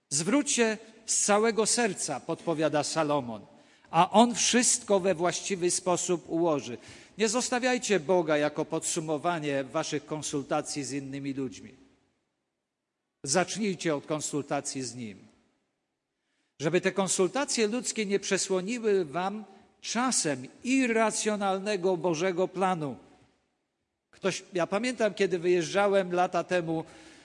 Zwróć 0.09 0.52
się 0.52 0.78
z 1.07 1.25
całego 1.25 1.66
serca, 1.66 2.21
podpowiada 2.21 2.85
Salomon, 2.85 3.47
a 3.90 4.11
On 4.11 4.35
wszystko 4.35 5.00
we 5.00 5.14
właściwy 5.14 5.71
sposób 5.71 6.28
ułoży. 6.28 6.78
Nie 7.18 7.28
zostawiajcie 7.28 8.00
Boga 8.00 8.37
jako 8.37 8.64
podsumowanie 8.64 9.64
waszych 9.64 10.07
konsultacji 10.07 10.85
z 10.85 10.92
innymi 10.92 11.33
ludźmi. 11.33 11.75
Zacznijcie 13.23 13.97
od 13.97 14.07
konsultacji 14.07 14.83
z 14.83 14.95
Nim. 14.95 15.18
Żeby 16.61 16.80
te 16.80 16.92
konsultacje 16.92 17.66
ludzkie 17.66 18.07
nie 18.07 18.21
przesłoniły 18.21 19.04
wam 19.04 19.45
czasem 19.92 20.47
irracjonalnego 20.64 21.97
Bożego 21.97 22.49
planu. 22.49 22.97
Ktoś, 24.11 24.45
ja 24.52 24.66
pamiętam, 24.66 25.14
kiedy 25.14 25.38
wyjeżdżałem 25.38 26.12
lata 26.12 26.45
temu, 26.45 26.85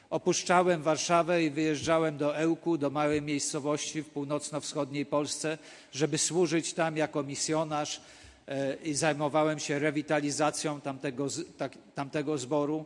opuszczałem 0.09 0.81
Warszawę 0.81 1.43
i 1.43 1.49
wyjeżdżałem 1.49 2.17
do 2.17 2.37
Ełku, 2.37 2.77
do 2.77 2.89
małej 2.89 3.21
miejscowości 3.21 4.03
w 4.03 4.09
północno-wschodniej 4.09 5.05
Polsce, 5.05 5.57
żeby 5.91 6.17
służyć 6.17 6.73
tam 6.73 6.97
jako 6.97 7.23
misjonarz 7.23 8.01
e, 8.47 8.75
i 8.75 8.93
zajmowałem 8.93 9.59
się 9.59 9.79
rewitalizacją 9.79 10.81
tamtego, 10.81 11.27
tak, 11.57 11.77
tamtego 11.95 12.37
zboru. 12.37 12.85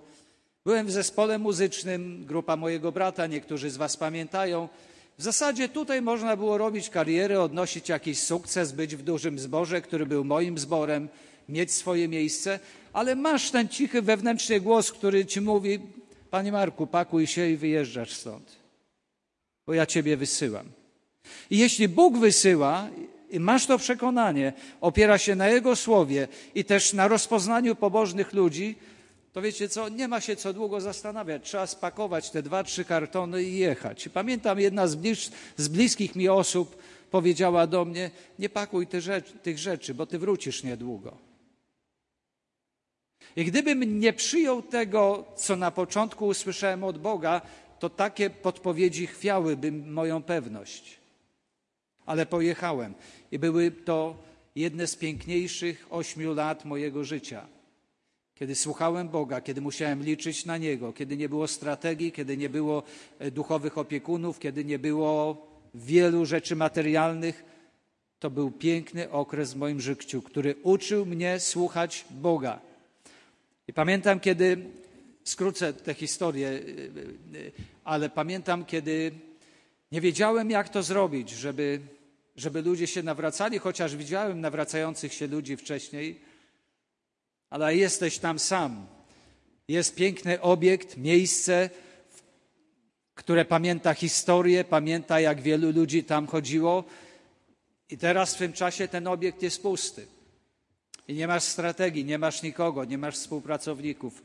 Byłem 0.65 0.87
w 0.87 0.91
zespole 0.91 1.39
muzycznym, 1.39 2.25
grupa 2.25 2.55
mojego 2.55 2.91
brata, 2.91 3.27
niektórzy 3.27 3.69
z 3.69 3.77
Was 3.77 3.97
pamiętają, 3.97 4.69
w 5.17 5.23
zasadzie 5.23 5.69
tutaj 5.69 6.01
można 6.01 6.35
było 6.35 6.57
robić 6.57 6.89
karierę, 6.89 7.41
odnosić 7.41 7.89
jakiś 7.89 8.19
sukces, 8.19 8.71
być 8.71 8.95
w 8.95 9.01
dużym 9.01 9.39
zborze, 9.39 9.81
który 9.81 10.05
był 10.05 10.23
moim 10.23 10.57
zborem, 10.57 11.09
mieć 11.49 11.71
swoje 11.71 12.07
miejsce, 12.07 12.59
ale 12.93 13.15
masz 13.15 13.51
ten 13.51 13.67
cichy 13.67 14.01
wewnętrzny 14.01 14.61
głos, 14.61 14.91
który 14.91 15.25
ci 15.25 15.41
mówi: 15.41 15.79
Panie 16.29 16.51
Marku, 16.51 16.87
pakuj 16.87 17.27
się 17.27 17.49
i 17.49 17.57
wyjeżdżasz 17.57 18.13
stąd, 18.13 18.55
bo 19.67 19.73
ja 19.73 19.85
ciebie 19.85 20.17
wysyłam. 20.17 20.65
I 21.49 21.57
jeśli 21.57 21.87
Bóg 21.87 22.17
wysyła, 22.17 22.89
i 23.29 23.39
masz 23.39 23.65
to 23.65 23.77
przekonanie, 23.77 24.53
opiera 24.81 25.17
się 25.17 25.35
na 25.35 25.47
Jego 25.47 25.75
słowie 25.75 26.27
i 26.55 26.65
też 26.65 26.93
na 26.93 27.07
rozpoznaniu 27.07 27.75
pobożnych 27.75 28.33
ludzi, 28.33 28.75
to 29.33 29.41
wiecie 29.41 29.69
co, 29.69 29.89
nie 29.89 30.07
ma 30.07 30.21
się 30.21 30.35
co 30.35 30.53
długo 30.53 30.81
zastanawiać. 30.81 31.43
Trzeba 31.45 31.67
spakować 31.67 32.29
te 32.29 32.43
dwa, 32.43 32.63
trzy 32.63 32.85
kartony 32.85 33.43
i 33.43 33.57
jechać. 33.57 34.09
Pamiętam, 34.13 34.59
jedna 34.59 34.87
z, 34.87 34.97
z 35.57 35.67
bliskich 35.67 36.15
mi 36.15 36.29
osób 36.29 36.77
powiedziała 37.11 37.67
do 37.67 37.85
mnie, 37.85 38.11
nie 38.39 38.49
pakuj 38.49 38.87
tych 38.87 39.01
rzeczy, 39.01 39.33
tych 39.33 39.57
rzeczy, 39.57 39.93
bo 39.93 40.05
ty 40.05 40.19
wrócisz 40.19 40.63
niedługo. 40.63 41.17
I 43.35 43.45
gdybym 43.45 43.99
nie 43.99 44.13
przyjął 44.13 44.61
tego, 44.61 45.25
co 45.35 45.55
na 45.55 45.71
początku 45.71 46.27
usłyszałem 46.27 46.83
od 46.83 46.97
Boga, 46.97 47.41
to 47.79 47.89
takie 47.89 48.29
podpowiedzi 48.29 49.07
chwiałyby 49.07 49.71
moją 49.71 50.23
pewność. 50.23 50.97
Ale 52.05 52.25
pojechałem 52.25 52.93
i 53.31 53.39
były 53.39 53.71
to 53.71 54.15
jedne 54.55 54.87
z 54.87 54.95
piękniejszych 54.95 55.87
ośmiu 55.89 56.33
lat 56.33 56.65
mojego 56.65 57.03
życia 57.03 57.56
kiedy 58.39 58.55
słuchałem 58.55 59.09
Boga, 59.09 59.41
kiedy 59.41 59.61
musiałem 59.61 60.03
liczyć 60.03 60.45
na 60.45 60.57
Niego, 60.57 60.93
kiedy 60.93 61.17
nie 61.17 61.29
było 61.29 61.47
strategii, 61.47 62.11
kiedy 62.11 62.37
nie 62.37 62.49
było 62.49 62.83
e, 63.19 63.31
duchowych 63.31 63.77
opiekunów, 63.77 64.39
kiedy 64.39 64.65
nie 64.65 64.79
było 64.79 65.47
wielu 65.75 66.25
rzeczy 66.25 66.55
materialnych, 66.55 67.43
to 68.19 68.29
był 68.29 68.51
piękny 68.51 69.11
okres 69.11 69.53
w 69.53 69.55
moim 69.55 69.81
życiu, 69.81 70.21
który 70.21 70.55
uczył 70.63 71.05
mnie 71.05 71.39
słuchać 71.39 72.05
Boga. 72.09 72.59
I 73.67 73.73
pamiętam, 73.73 74.19
kiedy, 74.19 74.57
skrócę 75.23 75.73
tę 75.73 75.93
historię, 75.93 76.47
e, 76.47 76.51
e, 76.51 77.51
ale 77.83 78.09
pamiętam, 78.09 78.65
kiedy 78.65 79.11
nie 79.91 80.01
wiedziałem, 80.01 80.49
jak 80.49 80.69
to 80.69 80.83
zrobić, 80.83 81.29
żeby, 81.29 81.79
żeby 82.35 82.61
ludzie 82.61 82.87
się 82.87 83.03
nawracali, 83.03 83.59
chociaż 83.59 83.95
widziałem 83.95 84.41
nawracających 84.41 85.13
się 85.13 85.27
ludzi 85.27 85.57
wcześniej 85.57 86.26
ale 87.49 87.75
jesteś 87.75 88.17
tam 88.17 88.39
sam. 88.39 88.87
Jest 89.67 89.95
piękny 89.95 90.41
obiekt, 90.41 90.97
miejsce, 90.97 91.69
które 93.15 93.45
pamięta 93.45 93.93
historię, 93.93 94.63
pamięta 94.63 95.19
jak 95.19 95.41
wielu 95.41 95.71
ludzi 95.71 96.03
tam 96.03 96.27
chodziło. 96.27 96.83
I 97.89 97.97
teraz 97.97 98.35
w 98.35 98.37
tym 98.37 98.53
czasie 98.53 98.87
ten 98.87 99.07
obiekt 99.07 99.41
jest 99.41 99.61
pusty. 99.61 100.07
I 101.07 101.13
nie 101.13 101.27
masz 101.27 101.43
strategii, 101.43 102.05
nie 102.05 102.17
masz 102.17 102.43
nikogo, 102.43 102.85
nie 102.85 102.97
masz 102.97 103.15
współpracowników. 103.15 104.21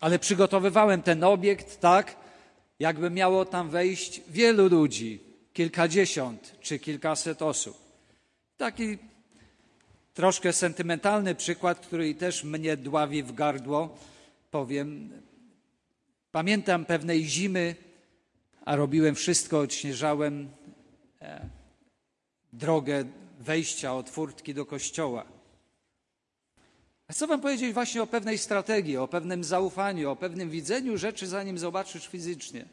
Ale 0.00 0.18
przygotowywałem 0.18 1.02
ten 1.02 1.24
obiekt 1.24 1.80
tak, 1.80 2.16
jakby 2.78 3.10
miało 3.10 3.44
tam 3.44 3.70
wejść 3.70 4.20
wielu 4.28 4.68
ludzi, 4.68 5.20
kilkadziesiąt 5.52 6.56
czy 6.60 6.78
kilkaset 6.78 7.42
osób. 7.42 7.78
Taki 8.56 8.98
Troszkę 10.14 10.52
sentymentalny 10.52 11.34
przykład, 11.34 11.86
który 11.86 12.14
też 12.14 12.44
mnie 12.44 12.76
dławi 12.76 13.22
w 13.22 13.32
gardło, 13.32 13.98
powiem. 14.50 15.10
Pamiętam 16.32 16.84
pewnej 16.84 17.24
zimy, 17.24 17.76
a 18.64 18.76
robiłem 18.76 19.14
wszystko, 19.14 19.60
odśnieżałem 19.60 20.48
e, 21.20 21.48
drogę 22.52 23.04
wejścia 23.40 23.94
od 23.94 24.10
furtki 24.10 24.54
do 24.54 24.66
kościoła. 24.66 25.24
Co 27.12 27.26
wam 27.26 27.40
powiedzieć 27.40 27.74
właśnie 27.74 28.02
o 28.02 28.06
pewnej 28.06 28.38
strategii, 28.38 28.96
o 28.96 29.08
pewnym 29.08 29.44
zaufaniu, 29.44 30.10
o 30.10 30.16
pewnym 30.16 30.50
widzeniu 30.50 30.96
rzeczy, 30.96 31.26
zanim 31.26 31.58
zobaczysz 31.58 32.06
fizycznie. 32.06 32.64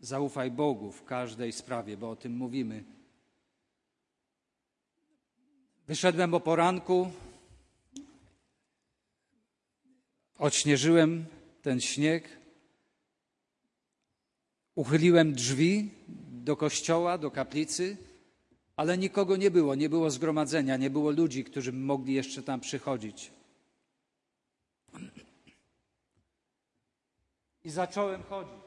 Zaufaj 0.00 0.50
Bogu 0.50 0.92
w 0.92 1.04
każdej 1.04 1.52
sprawie, 1.52 1.96
bo 1.96 2.10
o 2.10 2.16
tym 2.16 2.36
mówimy. 2.36 2.84
Wyszedłem 5.92 6.34
o 6.34 6.40
poranku, 6.40 7.12
odśnieżyłem 10.38 11.26
ten 11.62 11.80
śnieg, 11.80 12.28
uchyliłem 14.74 15.32
drzwi 15.32 15.90
do 16.44 16.56
kościoła, 16.56 17.18
do 17.18 17.30
kaplicy, 17.30 17.96
ale 18.76 18.98
nikogo 18.98 19.36
nie 19.36 19.50
było, 19.50 19.74
nie 19.74 19.88
było 19.88 20.10
zgromadzenia, 20.10 20.76
nie 20.76 20.90
było 20.90 21.10
ludzi, 21.10 21.44
którzy 21.44 21.72
mogli 21.72 22.14
jeszcze 22.14 22.42
tam 22.42 22.60
przychodzić. 22.60 23.30
I 27.64 27.70
zacząłem 27.70 28.22
chodzić. 28.22 28.61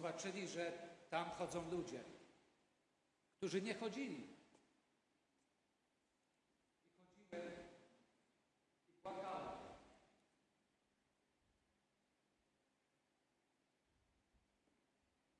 Zobaczyli, 0.00 0.48
że 0.48 0.72
tam 1.10 1.30
chodzą 1.30 1.70
ludzie, 1.70 2.04
którzy 3.36 3.62
nie 3.62 3.74
chodzili. 3.74 4.26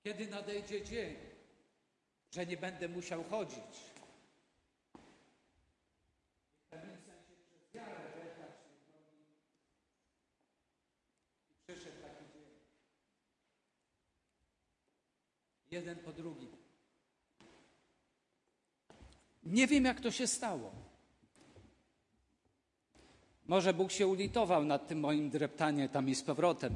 Kiedy 0.04 0.26
nadejdzie 0.26 0.84
dzień, 0.84 1.16
że 2.30 2.46
nie 2.46 2.56
będę 2.56 2.88
musiał 2.88 3.24
chodzić? 3.24 3.76
W 6.66 6.70
pewnym 6.70 7.00
sensie 7.00 7.34
przez 7.46 7.72
wiarę 7.72 8.12
wjechać 8.14 8.54
w 8.54 8.64
tej 8.64 8.80
drogi. 8.86 9.24
I 11.50 11.54
przyszedł 11.66 12.00
taki 12.02 12.24
dzień. 12.32 12.50
Jeden 15.70 15.96
po 15.96 16.12
drugim. 16.12 16.48
Nie 19.42 19.66
wiem, 19.66 19.84
jak 19.84 20.00
to 20.00 20.10
się 20.10 20.26
stało. 20.26 20.72
Może 23.46 23.74
Bóg 23.74 23.92
się 23.92 24.06
ulitował 24.06 24.64
nad 24.64 24.88
tym 24.88 25.00
moim 25.00 25.30
dreptaniem 25.30 25.88
tam 25.88 26.08
i 26.08 26.14
z 26.14 26.22
powrotem. 26.22 26.74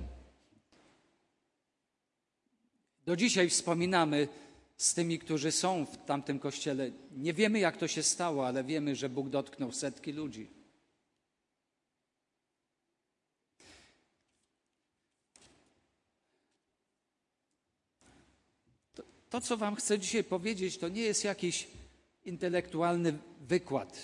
Do 3.07 3.17
dzisiaj 3.17 3.51
wspominamy 3.51 4.29
z 4.77 4.95
tymi, 4.95 5.19
którzy 5.19 5.53
są 5.53 5.87
w 5.87 6.05
tamtym 6.05 6.39
kościele. 6.39 6.91
Nie 7.17 7.33
wiemy, 7.33 7.59
jak 7.59 7.77
to 7.77 7.89
się 7.89 8.03
stało, 8.03 8.47
ale 8.47 8.65
wiemy, 8.65 8.97
że 8.97 9.09
Bóg 9.09 9.29
dotknął 9.29 9.73
setki 9.73 10.13
ludzi. 10.13 10.54
To, 19.35 19.41
co 19.41 19.57
Wam 19.57 19.77
chcę 19.77 19.99
dzisiaj 19.99 20.25
powiedzieć, 20.25 20.79
to 20.79 20.89
nie 20.89 21.03
jest 21.03 21.25
jakiś 21.25 21.67
intelektualny 22.25 23.19
wykład. 23.41 24.01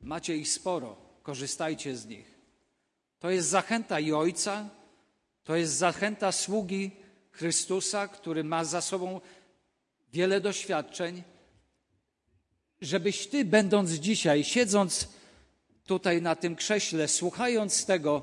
Macie 0.00 0.36
ich 0.36 0.48
sporo, 0.48 0.96
korzystajcie 1.22 1.96
z 1.96 2.06
nich. 2.06 2.34
To 3.18 3.30
jest 3.30 3.48
zachęta 3.48 4.00
i 4.00 4.12
ojca, 4.12 4.68
to 5.44 5.56
jest 5.56 5.72
zachęta 5.72 6.32
sługi 6.32 6.90
Chrystusa, 7.30 8.08
który 8.08 8.44
ma 8.44 8.64
za 8.64 8.80
sobą 8.80 9.20
wiele 10.12 10.40
doświadczeń, 10.40 11.22
żebyś 12.80 13.26
ty, 13.26 13.44
będąc 13.44 13.90
dzisiaj, 13.90 14.44
siedząc 14.44 15.08
tutaj 15.86 16.22
na 16.22 16.36
tym 16.36 16.56
krześle, 16.56 17.08
słuchając 17.08 17.86
tego 17.86 18.22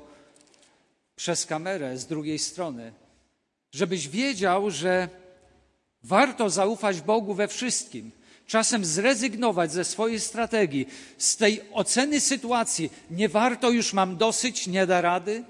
przez 1.16 1.46
kamerę 1.46 1.98
z 1.98 2.06
drugiej 2.06 2.38
strony, 2.38 2.92
żebyś 3.72 4.08
wiedział, 4.08 4.70
że 4.70 5.21
warto 6.04 6.50
zaufać 6.50 7.00
Bogu 7.00 7.34
we 7.34 7.48
wszystkim. 7.48 8.10
Czasem 8.46 8.84
zrezygnować 8.84 9.72
ze 9.72 9.84
swojej 9.84 10.20
strategii, 10.20 10.86
z 11.18 11.36
tej 11.36 11.60
oceny 11.72 12.20
sytuacji. 12.20 12.92
Nie 13.10 13.28
warto, 13.28 13.70
już 13.70 13.92
mam 13.92 14.16
dosyć, 14.16 14.66
nie 14.66 14.86
da 14.86 15.00
rady 15.00 15.44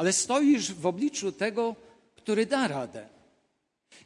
ale 0.00 0.12
stoisz 0.12 0.72
w 0.72 0.86
obliczu 0.86 1.32
tego, 1.32 1.76
który 2.16 2.46
da 2.46 2.68
radę. 2.68 3.08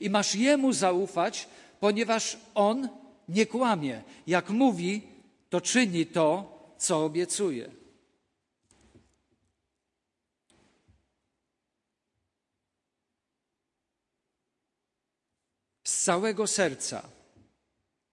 I 0.00 0.10
masz 0.10 0.34
Jemu 0.34 0.72
zaufać, 0.72 1.48
ponieważ 1.80 2.37
On 2.54 2.88
nie 3.28 3.46
kłamie. 3.46 4.02
Jak 4.26 4.50
mówi, 4.50 5.02
to 5.50 5.60
czyni 5.60 6.06
to, 6.06 6.58
co 6.78 7.04
obiecuje. 7.04 7.70
Całego 16.04 16.46
serca, 16.46 17.02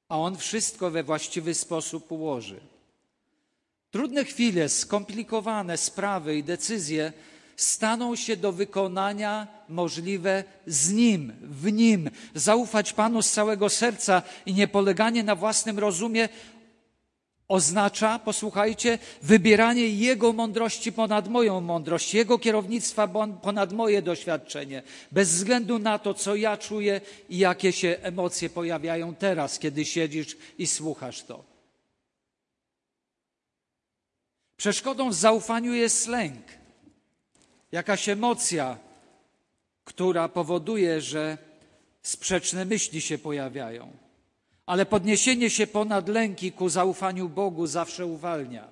a 0.10 0.18
On 0.18 0.38
wszystko 0.38 0.92
we 0.92 1.04
właściwy 1.04 1.54
sposób 1.54 2.12
ułoży. 2.12 2.60
Trudne 3.92 4.26
chwile, 4.26 4.70
skomplikowane 4.70 5.78
sprawy 5.78 6.38
i 6.38 6.44
decyzje 6.44 7.14
staną 7.56 8.16
się 8.16 8.38
do 8.38 8.52
wykonania 8.52 9.48
możliwe 9.70 10.44
z 10.68 10.92
Nim, 10.92 11.34
w 11.42 11.72
Nim. 11.72 12.10
Zaufać 12.36 12.94
Panu 12.94 13.22
z 13.22 13.32
całego 13.32 13.70
serca 13.70 14.22
i 14.46 14.54
niepoleganie 14.54 15.24
na 15.24 15.36
własnym 15.36 15.80
rozumie 15.80 16.30
oznacza, 17.52 18.20
posłuchajcie, 18.20 19.00
wybieranie 19.22 19.88
Jego 19.88 20.34
mądrości 20.34 20.92
ponad 20.92 21.28
moją 21.28 21.62
mądrość, 21.62 22.14
Jego 22.14 22.40
kierownictwa 22.40 23.08
ponad 23.42 23.74
moje 23.74 24.02
doświadczenie, 24.02 24.84
bez 25.12 25.30
względu 25.30 25.80
na 25.80 26.00
to, 26.00 26.14
co 26.14 26.36
ja 26.36 26.58
czuję 26.58 27.02
i 27.30 27.38
jakie 27.38 27.72
się 27.72 27.98
emocje 28.02 28.50
pojawiają 28.50 29.16
teraz, 29.16 29.60
kiedy 29.60 29.86
siedzisz 29.86 30.38
i 30.58 30.68
słuchasz 30.68 31.24
to. 31.24 31.44
Przeszkodą 34.58 35.10
w 35.10 35.14
zaufaniu 35.14 35.74
jest 35.74 36.08
lęk 36.08 36.46
jakaś 37.72 38.10
emocja, 38.10 38.78
która 39.84 40.30
powoduje, 40.30 41.02
że 41.02 41.38
sprzeczne 42.02 42.66
myśli 42.66 43.02
się 43.02 43.18
pojawiają. 43.18 44.01
Ale 44.72 44.86
podniesienie 44.86 45.50
się 45.50 45.68
ponad 45.68 46.10
lęki 46.10 46.52
ku 46.52 46.70
zaufaniu 46.70 47.30
Bogu 47.30 47.68
zawsze 47.68 48.06
uwalnia. 48.06 48.68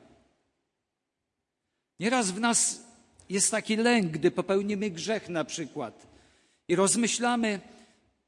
Nieraz 1.99 2.31
w 2.31 2.39
nas 2.39 2.83
jest 3.29 3.51
taki 3.51 3.75
lęk, 3.75 4.11
gdy 4.11 4.31
popełnimy 4.31 4.89
grzech 4.89 5.29
na 5.29 5.43
przykład 5.43 6.07
i 6.67 6.75
rozmyślamy, 6.75 7.59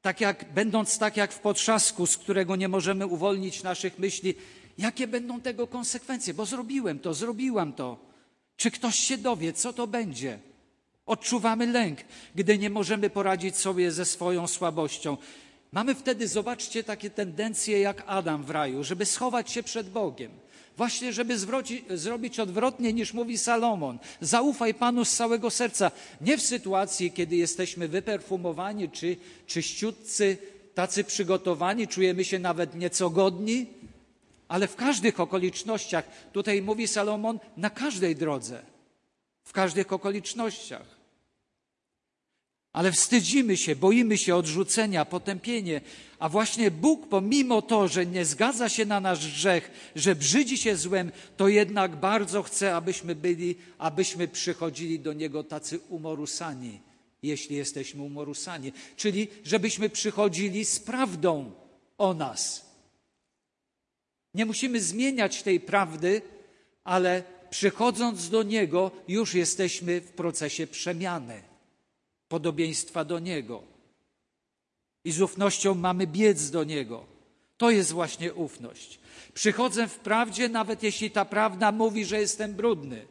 tak 0.02 0.20
jak, 0.20 0.52
będąc 0.54 0.98
tak 0.98 1.16
jak 1.16 1.32
w 1.32 1.38
potrzasku, 1.38 2.06
z 2.06 2.16
którego 2.16 2.56
nie 2.56 2.68
możemy 2.68 3.06
uwolnić 3.06 3.62
naszych 3.62 3.98
myśli, 3.98 4.34
jakie 4.78 5.06
będą 5.06 5.40
tego 5.40 5.66
konsekwencje, 5.66 6.34
bo 6.34 6.46
zrobiłem 6.46 6.98
to, 6.98 7.14
zrobiłam 7.14 7.72
to. 7.72 7.98
Czy 8.56 8.70
ktoś 8.70 8.96
się 8.96 9.18
dowie, 9.18 9.52
co 9.52 9.72
to 9.72 9.86
będzie? 9.86 10.38
Odczuwamy 11.06 11.66
lęk, 11.66 11.98
gdy 12.34 12.58
nie 12.58 12.70
możemy 12.70 13.10
poradzić 13.10 13.56
sobie 13.56 13.92
ze 13.92 14.04
swoją 14.04 14.46
słabością. 14.46 15.16
Mamy 15.72 15.94
wtedy, 15.94 16.28
zobaczcie, 16.28 16.84
takie 16.84 17.10
tendencje 17.10 17.80
jak 17.80 18.02
Adam 18.06 18.44
w 18.44 18.50
raju, 18.50 18.84
żeby 18.84 19.06
schować 19.06 19.50
się 19.50 19.62
przed 19.62 19.90
Bogiem. 19.90 20.32
Właśnie, 20.76 21.12
żeby 21.12 21.38
zwróci, 21.38 21.84
zrobić 21.90 22.40
odwrotnie 22.40 22.92
niż 22.92 23.12
mówi 23.12 23.38
Salomon. 23.38 23.98
Zaufaj 24.20 24.74
Panu 24.74 25.04
z 25.04 25.16
całego 25.16 25.50
serca. 25.50 25.90
Nie 26.20 26.38
w 26.38 26.42
sytuacji, 26.42 27.12
kiedy 27.12 27.36
jesteśmy 27.36 27.88
wyperfumowani, 27.88 28.88
czy 28.88 29.16
czyściutcy, 29.46 30.38
tacy 30.74 31.04
przygotowani, 31.04 31.88
czujemy 31.88 32.24
się 32.24 32.38
nawet 32.38 32.74
nieco 32.74 33.10
godni, 33.10 33.66
ale 34.48 34.68
w 34.68 34.76
każdych 34.76 35.20
okolicznościach, 35.20 36.04
tutaj 36.32 36.62
mówi 36.62 36.88
Salomon, 36.88 37.38
na 37.56 37.70
każdej 37.70 38.16
drodze 38.16 38.62
w 39.44 39.52
każdych 39.52 39.92
okolicznościach. 39.92 41.01
Ale 42.72 42.92
wstydzimy 42.92 43.56
się, 43.56 43.76
boimy 43.76 44.18
się 44.18 44.36
odrzucenia, 44.36 45.04
potępienia, 45.04 45.80
a 46.18 46.28
właśnie 46.28 46.70
Bóg, 46.70 47.08
pomimo 47.08 47.62
to, 47.62 47.88
że 47.88 48.06
nie 48.06 48.24
zgadza 48.24 48.68
się 48.68 48.86
na 48.86 49.00
nasz 49.00 49.32
grzech, 49.32 49.70
że 49.96 50.14
brzydzi 50.14 50.58
się 50.58 50.76
złem, 50.76 51.12
to 51.36 51.48
jednak 51.48 51.96
bardzo 51.96 52.42
chce, 52.42 52.76
abyśmy 52.76 53.14
byli, 53.14 53.56
abyśmy 53.78 54.28
przychodzili 54.28 55.00
do 55.00 55.12
Niego 55.12 55.44
tacy 55.44 55.80
umorusani, 55.88 56.80
jeśli 57.22 57.56
jesteśmy 57.56 58.02
umorusani, 58.02 58.72
czyli 58.96 59.28
żebyśmy 59.44 59.90
przychodzili 59.90 60.64
z 60.64 60.80
prawdą 60.80 61.52
o 61.98 62.14
nas. 62.14 62.72
Nie 64.34 64.46
musimy 64.46 64.80
zmieniać 64.80 65.42
tej 65.42 65.60
prawdy, 65.60 66.22
ale 66.84 67.22
przychodząc 67.50 68.30
do 68.30 68.42
Niego, 68.42 68.90
już 69.08 69.34
jesteśmy 69.34 70.00
w 70.00 70.12
procesie 70.12 70.66
przemiany, 70.66 71.51
podobieństwa 72.32 73.04
do 73.04 73.18
Niego. 73.18 73.62
I 75.04 75.12
z 75.12 75.20
ufnością 75.20 75.74
mamy 75.74 76.06
biec 76.06 76.50
do 76.50 76.64
Niego. 76.64 77.04
To 77.56 77.70
jest 77.70 77.92
właśnie 77.92 78.34
ufność. 78.34 79.00
Przychodzę 79.34 79.88
w 79.88 79.98
prawdzie, 79.98 80.48
nawet 80.48 80.82
jeśli 80.82 81.10
ta 81.10 81.24
prawda 81.24 81.72
mówi, 81.72 82.04
że 82.04 82.20
jestem 82.20 82.54
brudny. 82.54 83.06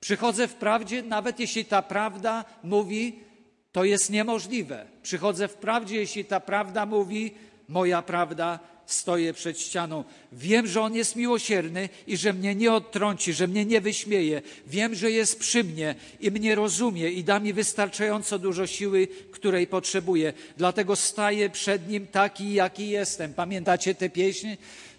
Przychodzę 0.00 0.48
w 0.48 0.54
prawdzie, 0.54 1.02
nawet 1.02 1.40
jeśli 1.40 1.64
ta 1.64 1.82
prawda 1.82 2.44
mówi, 2.62 3.18
to 3.72 3.84
jest 3.84 4.10
niemożliwe. 4.10 4.86
Przychodzę 5.02 5.48
w 5.48 5.54
prawdzie, 5.54 5.96
jeśli 5.96 6.24
ta 6.24 6.40
prawda 6.40 6.86
mówi, 6.86 7.34
moja 7.68 8.02
prawda 8.02 8.58
stoję 8.86 9.32
przed 9.32 9.60
ścianą. 9.60 10.04
Wiem, 10.32 10.66
że 10.66 10.80
On 10.80 10.94
jest 10.94 11.16
miłosierny 11.16 11.88
i 12.06 12.16
że 12.16 12.32
mnie 12.32 12.54
nie 12.54 12.72
odtrąci, 12.72 13.32
że 13.32 13.48
mnie 13.48 13.64
nie 13.64 13.80
wyśmieje. 13.80 14.42
Wiem, 14.66 14.94
że 14.94 15.10
jest 15.10 15.38
przy 15.38 15.64
mnie 15.64 15.94
i 16.20 16.30
mnie 16.30 16.54
rozumie 16.54 17.10
i 17.10 17.24
da 17.24 17.40
mi 17.40 17.52
wystarczająco 17.52 18.38
dużo 18.38 18.66
siły, 18.66 19.08
której 19.32 19.66
potrzebuję. 19.66 20.32
Dlatego 20.56 20.96
staję 20.96 21.50
przed 21.50 21.88
Nim 21.88 22.06
taki, 22.06 22.54
jaki 22.54 22.88
jestem. 22.88 23.34
Pamiętacie 23.34 23.94
tę 23.94 24.10
pieśń? 24.10 24.48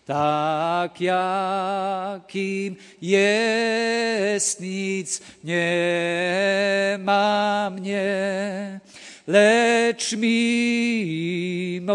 Tak 0.06 1.02
jakim 1.02 2.76
jest, 3.02 4.62
nic 4.62 5.22
nie 5.44 7.00
ma 7.04 7.72
mnie, 7.76 8.80
lecz 9.28 10.14
mimo 10.14 11.94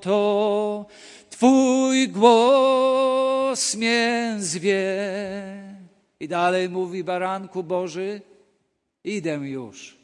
to 0.00 0.86
Twój 1.36 2.08
głos 2.08 3.74
mnie 3.74 4.36
zwie. 4.38 4.96
I 6.20 6.28
dalej 6.28 6.68
mówi 6.68 7.04
baranku 7.04 7.62
Boży, 7.62 8.20
idę 9.04 9.34
już. 9.34 9.96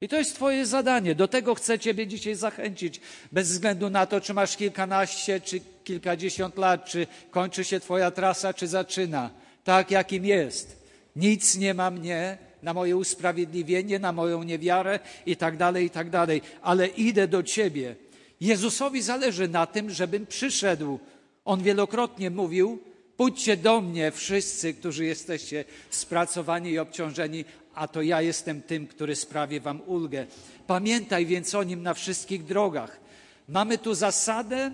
I 0.00 0.08
to 0.08 0.16
jest 0.16 0.34
Twoje 0.34 0.66
zadanie. 0.66 1.14
Do 1.14 1.28
tego 1.28 1.54
chcę 1.54 1.78
Ciebie 1.78 2.06
dzisiaj 2.06 2.34
zachęcić, 2.34 3.00
bez 3.32 3.50
względu 3.50 3.90
na 3.90 4.06
to, 4.06 4.20
czy 4.20 4.34
masz 4.34 4.56
kilkanaście, 4.56 5.40
czy 5.40 5.60
kilkadziesiąt 5.84 6.56
lat, 6.56 6.84
czy 6.84 7.06
kończy 7.30 7.64
się 7.64 7.80
Twoja 7.80 8.10
trasa, 8.10 8.54
czy 8.54 8.66
zaczyna. 8.66 9.30
Tak, 9.64 9.90
jakim 9.90 10.24
jest. 10.24 10.76
Nic 11.16 11.56
nie 11.56 11.74
ma 11.74 11.90
mnie 11.90 12.38
na 12.62 12.74
moje 12.74 12.96
usprawiedliwienie, 12.96 13.98
na 13.98 14.12
moją 14.12 14.42
niewiarę 14.42 15.00
i 15.26 15.36
tak 15.36 15.56
dalej, 15.56 15.86
i 15.86 15.90
tak 15.90 16.10
dalej. 16.10 16.42
Ale 16.62 16.86
idę 16.86 17.28
do 17.28 17.42
Ciebie. 17.42 18.05
Jezusowi 18.40 19.02
zależy 19.02 19.48
na 19.48 19.66
tym, 19.66 19.90
żebym 19.90 20.26
przyszedł. 20.26 20.98
On 21.44 21.62
wielokrotnie 21.62 22.30
mówił, 22.30 22.78
pójdźcie 23.16 23.56
do 23.56 23.80
mnie 23.80 24.10
wszyscy, 24.10 24.74
którzy 24.74 25.04
jesteście 25.04 25.64
spracowani 25.90 26.70
i 26.70 26.78
obciążeni, 26.78 27.44
a 27.74 27.88
to 27.88 28.02
ja 28.02 28.22
jestem 28.22 28.62
tym, 28.62 28.86
który 28.86 29.16
sprawi 29.16 29.60
wam 29.60 29.80
ulgę. 29.86 30.26
Pamiętaj 30.66 31.26
więc 31.26 31.54
o 31.54 31.62
nim 31.62 31.82
na 31.82 31.94
wszystkich 31.94 32.44
drogach. 32.44 33.00
Mamy 33.48 33.78
tu 33.78 33.94
zasadę 33.94 34.72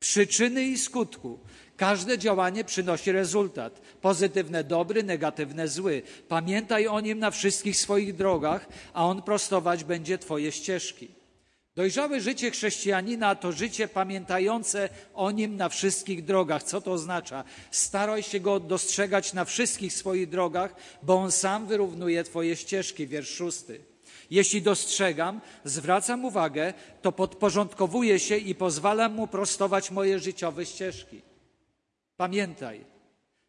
przyczyny 0.00 0.64
i 0.64 0.78
skutku. 0.78 1.38
Każde 1.76 2.18
działanie 2.18 2.64
przynosi 2.64 3.12
rezultat. 3.12 3.80
Pozytywne 4.00 4.64
dobry, 4.64 5.02
negatywne 5.02 5.68
zły. 5.68 6.02
Pamiętaj 6.28 6.86
o 6.86 7.00
nim 7.00 7.18
na 7.18 7.30
wszystkich 7.30 7.76
swoich 7.76 8.16
drogach, 8.16 8.68
a 8.94 9.06
on 9.06 9.22
prostować 9.22 9.84
będzie 9.84 10.18
Twoje 10.18 10.52
ścieżki. 10.52 11.15
Dojrzałe 11.76 12.20
życie 12.20 12.50
chrześcijanina 12.50 13.34
to 13.34 13.52
życie 13.52 13.88
pamiętające 13.88 14.88
o 15.14 15.30
nim 15.30 15.56
na 15.56 15.68
wszystkich 15.68 16.24
drogach. 16.24 16.62
Co 16.62 16.80
to 16.80 16.92
oznacza? 16.92 17.44
Staraj 17.70 18.22
się 18.22 18.40
go 18.40 18.60
dostrzegać 18.60 19.32
na 19.32 19.44
wszystkich 19.44 19.92
swoich 19.92 20.28
drogach, 20.28 20.74
bo 21.02 21.14
on 21.14 21.32
sam 21.32 21.66
wyrównuje 21.66 22.24
Twoje 22.24 22.56
ścieżki. 22.56 23.06
Wiersz 23.06 23.30
szósty. 23.30 23.80
Jeśli 24.30 24.62
dostrzegam, 24.62 25.40
zwracam 25.64 26.24
uwagę, 26.24 26.74
to 27.02 27.12
podporządkowuję 27.12 28.18
się 28.18 28.36
i 28.36 28.54
pozwalam 28.54 29.14
mu 29.14 29.26
prostować 29.26 29.90
moje 29.90 30.18
życiowe 30.18 30.66
ścieżki. 30.66 31.22
Pamiętaj, 32.16 32.84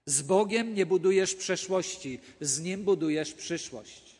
z 0.05 0.21
Bogiem 0.21 0.73
nie 0.73 0.85
budujesz 0.85 1.35
przeszłości, 1.35 2.19
z 2.41 2.59
Nim 2.59 2.83
budujesz 2.83 3.33
przyszłość. 3.33 4.15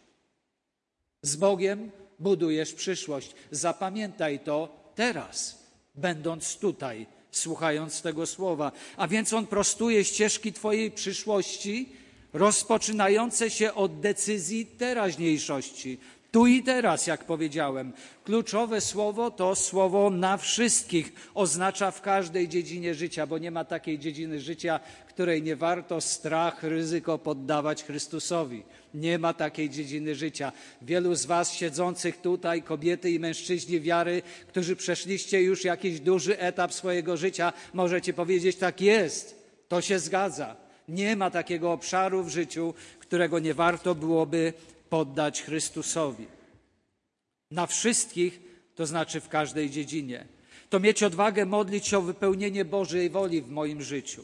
Z 1.22 1.36
Bogiem 1.36 1.92
budujesz 2.20 2.74
przyszłość. 2.74 3.36
Zapamiętaj 3.52 4.40
to 4.40 4.70
teraz, 4.96 5.64
będąc 5.96 6.58
tutaj, 6.58 7.06
słuchając 7.32 8.02
tego 8.02 8.26
słowa. 8.26 8.72
A 8.98 9.08
więc 9.08 9.34
On 9.34 9.48
prostuje 9.48 10.04
ścieżki 10.04 10.54
Twojej 10.54 10.92
przyszłości, 10.92 11.90
rozpoczynające 12.34 13.50
się 13.50 13.74
od 13.74 14.00
decyzji 14.00 14.66
teraźniejszości. 14.66 16.00
Tu 16.32 16.48
i 16.48 16.64
teraz, 16.64 17.08
jak 17.08 17.24
powiedziałem. 17.24 17.94
Kluczowe 18.24 18.82
słowo 18.82 19.32
to 19.32 19.56
słowo 19.56 20.10
na 20.10 20.38
wszystkich. 20.38 21.14
Oznacza 21.34 21.92
w 21.92 22.02
każdej 22.02 22.48
dziedzinie 22.48 22.96
życia, 22.96 23.28
bo 23.28 23.38
nie 23.38 23.52
ma 23.52 23.66
takiej 23.66 24.00
dziedziny 24.00 24.40
życia, 24.40 24.80
której 25.10 25.44
nie 25.44 25.56
warto 25.56 26.02
strach, 26.02 26.64
ryzyko 26.64 27.18
poddawać 27.18 27.84
Chrystusowi. 27.84 28.64
Nie 28.94 29.20
ma 29.20 29.34
takiej 29.34 29.70
dziedziny 29.70 30.16
życia. 30.16 30.52
Wielu 30.82 31.16
z 31.16 31.26
Was 31.26 31.54
siedzących 31.54 32.22
tutaj, 32.22 32.64
kobiety 32.64 33.12
i 33.12 33.20
mężczyźni 33.20 33.82
wiary, 33.82 34.22
którzy 34.48 34.76
przeszliście 34.76 35.42
już 35.42 35.64
jakiś 35.64 36.00
duży 36.00 36.40
etap 36.40 36.74
swojego 36.74 37.18
życia, 37.18 37.54
możecie 37.74 38.14
powiedzieć: 38.14 38.58
tak 38.58 38.82
jest, 38.82 39.46
to 39.68 39.82
się 39.82 40.00
zgadza. 40.00 40.56
Nie 40.88 41.16
ma 41.16 41.32
takiego 41.32 41.72
obszaru 41.72 42.24
w 42.24 42.30
życiu, 42.30 42.74
którego 43.00 43.40
nie 43.40 43.54
warto 43.54 43.96
byłoby 43.96 44.54
poddać 44.90 45.42
Chrystusowi. 45.42 46.28
Na 47.52 47.68
wszystkich, 47.68 48.42
to 48.76 48.86
znaczy 48.86 49.22
w 49.22 49.30
każdej 49.30 49.70
dziedzinie. 49.70 50.28
To 50.70 50.80
mieć 50.80 51.04
odwagę 51.04 51.46
modlić 51.46 51.88
się 51.88 51.98
o 51.98 52.02
wypełnienie 52.02 52.66
Bożej 52.66 53.10
woli 53.10 53.42
w 53.42 53.50
moim 53.50 53.82
życiu. 53.82 54.24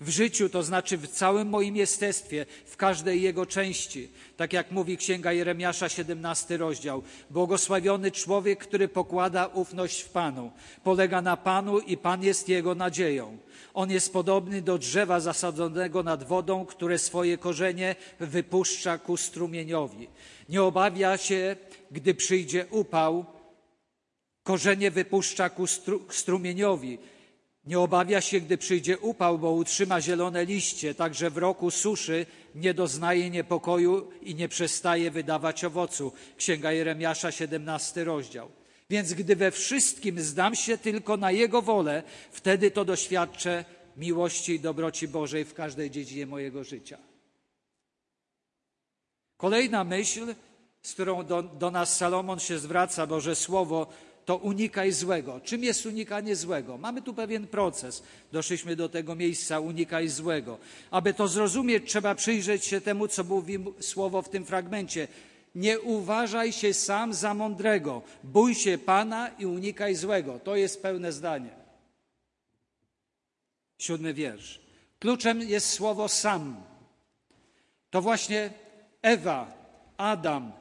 W 0.00 0.08
życiu, 0.08 0.48
to 0.48 0.62
znaczy 0.62 0.96
w 0.96 1.08
całym 1.08 1.48
moim 1.48 1.76
jestestwie, 1.76 2.46
w 2.66 2.76
każdej 2.76 3.22
jego 3.22 3.46
części. 3.46 4.08
Tak 4.36 4.52
jak 4.52 4.70
mówi 4.70 4.96
Księga 4.96 5.32
Jeremiasza, 5.32 5.88
17 5.88 6.56
rozdział. 6.56 7.02
Błogosławiony 7.30 8.10
człowiek, 8.10 8.58
który 8.58 8.88
pokłada 8.88 9.46
ufność 9.46 10.00
w 10.00 10.08
Panu, 10.08 10.52
polega 10.84 11.22
na 11.22 11.36
Panu 11.36 11.78
i 11.78 11.96
Pan 11.96 12.22
jest 12.22 12.48
jego 12.48 12.74
nadzieją. 12.74 13.38
On 13.76 13.90
jest 13.90 14.12
podobny 14.12 14.62
do 14.62 14.78
drzewa 14.78 15.20
zasadzonego 15.20 16.02
nad 16.02 16.24
wodą, 16.24 16.66
które 16.66 16.98
swoje 16.98 17.38
korzenie 17.38 17.96
wypuszcza 18.20 18.98
ku 18.98 19.16
strumieniowi. 19.16 20.08
Nie 20.48 20.62
obawia 20.62 21.16
się, 21.16 21.56
gdy 21.90 22.14
przyjdzie 22.14 22.66
upał, 22.70 23.24
korzenie 24.42 24.90
wypuszcza 24.90 25.50
ku 25.50 25.66
strumieniowi. 26.08 26.98
Nie 27.64 27.78
obawia 27.80 28.20
się, 28.20 28.40
gdy 28.40 28.58
przyjdzie 28.58 28.98
upał, 28.98 29.38
bo 29.38 29.52
utrzyma 29.52 30.00
zielone 30.00 30.44
liście, 30.44 30.94
także 30.94 31.30
w 31.30 31.36
roku 31.36 31.70
suszy 31.70 32.26
nie 32.54 32.74
doznaje 32.74 33.30
niepokoju 33.30 34.10
i 34.22 34.34
nie 34.34 34.48
przestaje 34.48 35.10
wydawać 35.10 35.64
owocu. 35.64 36.12
Księga 36.36 36.72
Jeremiasza, 36.72 37.32
17 37.32 38.04
rozdział. 38.04 38.55
Więc 38.90 39.12
gdy 39.12 39.36
we 39.36 39.50
wszystkim 39.50 40.20
zdam 40.20 40.54
się 40.54 40.78
tylko 40.78 41.16
na 41.16 41.30
Jego 41.30 41.62
wolę, 41.62 42.02
wtedy 42.32 42.70
to 42.70 42.84
doświadczę 42.84 43.64
miłości 43.96 44.52
i 44.52 44.60
dobroci 44.60 45.08
Bożej 45.08 45.44
w 45.44 45.54
każdej 45.54 45.90
dziedzinie 45.90 46.26
mojego 46.26 46.64
życia. 46.64 46.98
Kolejna 49.36 49.84
myśl, 49.84 50.34
z 50.82 50.92
którą 50.92 51.24
do, 51.24 51.42
do 51.42 51.70
nas 51.70 51.96
Salomon 51.96 52.38
się 52.38 52.58
zwraca, 52.58 53.06
Boże 53.06 53.34
Słowo, 53.34 53.86
to 54.24 54.36
unikaj 54.36 54.92
złego. 54.92 55.40
Czym 55.40 55.64
jest 55.64 55.86
unikanie 55.86 56.36
złego? 56.36 56.78
Mamy 56.78 57.02
tu 57.02 57.14
pewien 57.14 57.46
proces. 57.46 58.02
Doszliśmy 58.32 58.76
do 58.76 58.88
tego 58.88 59.14
miejsca, 59.14 59.60
unikaj 59.60 60.08
złego. 60.08 60.58
Aby 60.90 61.14
to 61.14 61.28
zrozumieć, 61.28 61.90
trzeba 61.90 62.14
przyjrzeć 62.14 62.64
się 62.64 62.80
temu, 62.80 63.08
co 63.08 63.24
mówi 63.24 63.58
słowo 63.80 64.22
w 64.22 64.28
tym 64.28 64.44
fragmencie. 64.44 65.08
Nie 65.56 65.80
uważaj 65.80 66.52
się 66.52 66.74
sam 66.74 67.14
za 67.14 67.34
mądrego. 67.34 68.02
Bój 68.24 68.54
się 68.54 68.78
Pana 68.78 69.28
i 69.38 69.46
unikaj 69.46 69.94
złego. 69.94 70.38
To 70.38 70.56
jest 70.56 70.82
pełne 70.82 71.12
zdanie. 71.12 71.50
Siódmy 73.78 74.14
wiersz. 74.14 74.60
Kluczem 74.98 75.40
jest 75.40 75.70
słowo 75.70 76.08
sam. 76.08 76.62
To 77.90 78.02
właśnie 78.02 78.50
Ewa, 79.02 79.52
Adam 79.96 80.52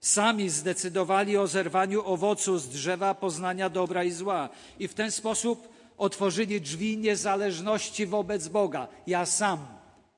sami 0.00 0.50
zdecydowali 0.50 1.36
o 1.36 1.46
zerwaniu 1.46 2.04
owocu 2.04 2.58
z 2.58 2.68
drzewa 2.68 3.14
poznania 3.14 3.68
dobra 3.70 4.04
i 4.04 4.10
zła 4.10 4.48
i 4.78 4.88
w 4.88 4.94
ten 4.94 5.10
sposób 5.10 5.68
otworzyli 5.98 6.60
drzwi 6.60 6.98
niezależności 6.98 8.06
wobec 8.06 8.48
Boga. 8.48 8.88
Ja 9.06 9.26
sam, 9.26 9.66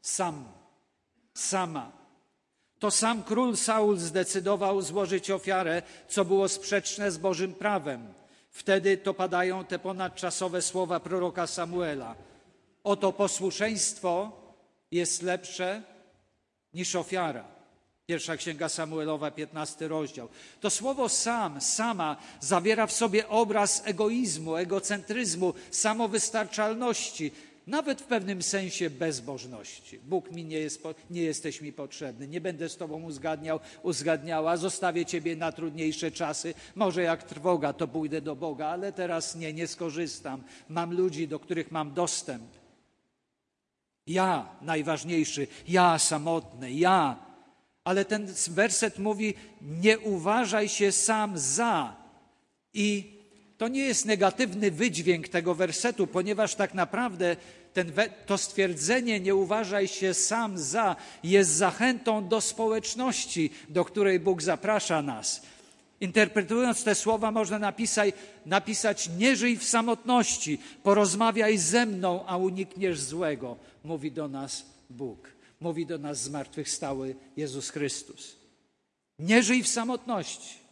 sam, 0.02 0.44
sama. 1.34 1.95
To 2.78 2.90
sam 2.90 3.22
król 3.22 3.56
Saul 3.56 3.96
zdecydował 3.96 4.82
złożyć 4.82 5.30
ofiarę, 5.30 5.82
co 6.08 6.24
było 6.24 6.48
sprzeczne 6.48 7.10
z 7.10 7.18
Bożym 7.18 7.54
prawem. 7.54 8.14
Wtedy 8.50 8.96
to 8.96 9.14
padają 9.14 9.64
te 9.64 9.78
ponadczasowe 9.78 10.62
słowa 10.62 11.00
proroka 11.00 11.46
Samuela. 11.46 12.14
Oto 12.84 13.12
posłuszeństwo 13.12 14.32
jest 14.90 15.22
lepsze 15.22 15.82
niż 16.74 16.96
ofiara. 16.96 17.44
Pierwsza 18.06 18.36
Księga 18.36 18.68
Samuelowa, 18.68 19.30
15 19.30 19.88
rozdział. 19.88 20.28
To 20.60 20.70
słowo 20.70 21.08
sam, 21.08 21.60
sama 21.60 22.16
zawiera 22.40 22.86
w 22.86 22.92
sobie 22.92 23.28
obraz 23.28 23.82
egoizmu, 23.84 24.56
egocentryzmu, 24.56 25.54
samowystarczalności. 25.70 27.32
Nawet 27.66 28.00
w 28.02 28.04
pewnym 28.04 28.42
sensie 28.42 28.90
bezbożności. 28.90 29.98
Bóg 29.98 30.30
mi 30.30 30.44
nie, 30.44 30.58
jest, 30.58 30.82
nie 31.10 31.22
jesteś 31.22 31.60
mi 31.60 31.72
potrzebny, 31.72 32.28
nie 32.28 32.40
będę 32.40 32.68
z 32.68 32.76
Tobą 32.76 33.02
uzgadniał, 33.02 33.60
uzgadniała, 33.82 34.56
zostawię 34.56 35.06
Ciebie 35.06 35.36
na 35.36 35.52
trudniejsze 35.52 36.10
czasy. 36.10 36.54
Może 36.74 37.02
jak 37.02 37.22
trwoga, 37.22 37.72
to 37.72 37.88
pójdę 37.88 38.20
do 38.20 38.36
Boga, 38.36 38.66
ale 38.66 38.92
teraz 38.92 39.36
nie, 39.36 39.52
nie 39.52 39.66
skorzystam. 39.66 40.42
Mam 40.68 40.94
ludzi, 40.94 41.28
do 41.28 41.38
których 41.38 41.70
mam 41.70 41.94
dostęp. 41.94 42.50
Ja 44.06 44.48
najważniejszy, 44.62 45.46
ja 45.68 45.98
samotny, 45.98 46.72
ja. 46.72 47.26
Ale 47.84 48.04
ten 48.04 48.26
werset 48.48 48.98
mówi: 48.98 49.34
Nie 49.60 49.98
uważaj 49.98 50.68
się 50.68 50.92
sam 50.92 51.38
za. 51.38 51.96
I 52.74 53.15
to 53.58 53.68
nie 53.68 53.80
jest 53.80 54.04
negatywny 54.04 54.70
wydźwięk 54.70 55.28
tego 55.28 55.54
wersetu, 55.54 56.06
ponieważ 56.06 56.54
tak 56.54 56.74
naprawdę 56.74 57.36
ten, 57.72 57.92
to 58.26 58.38
stwierdzenie 58.38 59.20
nie 59.20 59.34
uważaj 59.34 59.88
się 59.88 60.14
sam 60.14 60.58
za 60.58 60.96
jest 61.24 61.50
zachętą 61.50 62.28
do 62.28 62.40
społeczności, 62.40 63.50
do 63.68 63.84
której 63.84 64.20
Bóg 64.20 64.42
zaprasza 64.42 65.02
nas. 65.02 65.42
Interpretując 66.00 66.84
te 66.84 66.94
słowa, 66.94 67.30
można 67.30 67.58
napisać, 67.58 68.14
napisać: 68.46 69.10
Nie 69.18 69.36
żyj 69.36 69.58
w 69.58 69.64
samotności, 69.64 70.58
porozmawiaj 70.82 71.58
ze 71.58 71.86
mną, 71.86 72.26
a 72.26 72.36
unikniesz 72.36 73.00
złego. 73.00 73.56
Mówi 73.84 74.12
do 74.12 74.28
nas 74.28 74.66
Bóg, 74.90 75.32
mówi 75.60 75.86
do 75.86 75.98
nas 75.98 76.22
zmartwychwstały 76.22 77.16
Jezus 77.36 77.70
Chrystus. 77.70 78.36
Nie 79.18 79.42
żyj 79.42 79.62
w 79.62 79.68
samotności. 79.68 80.65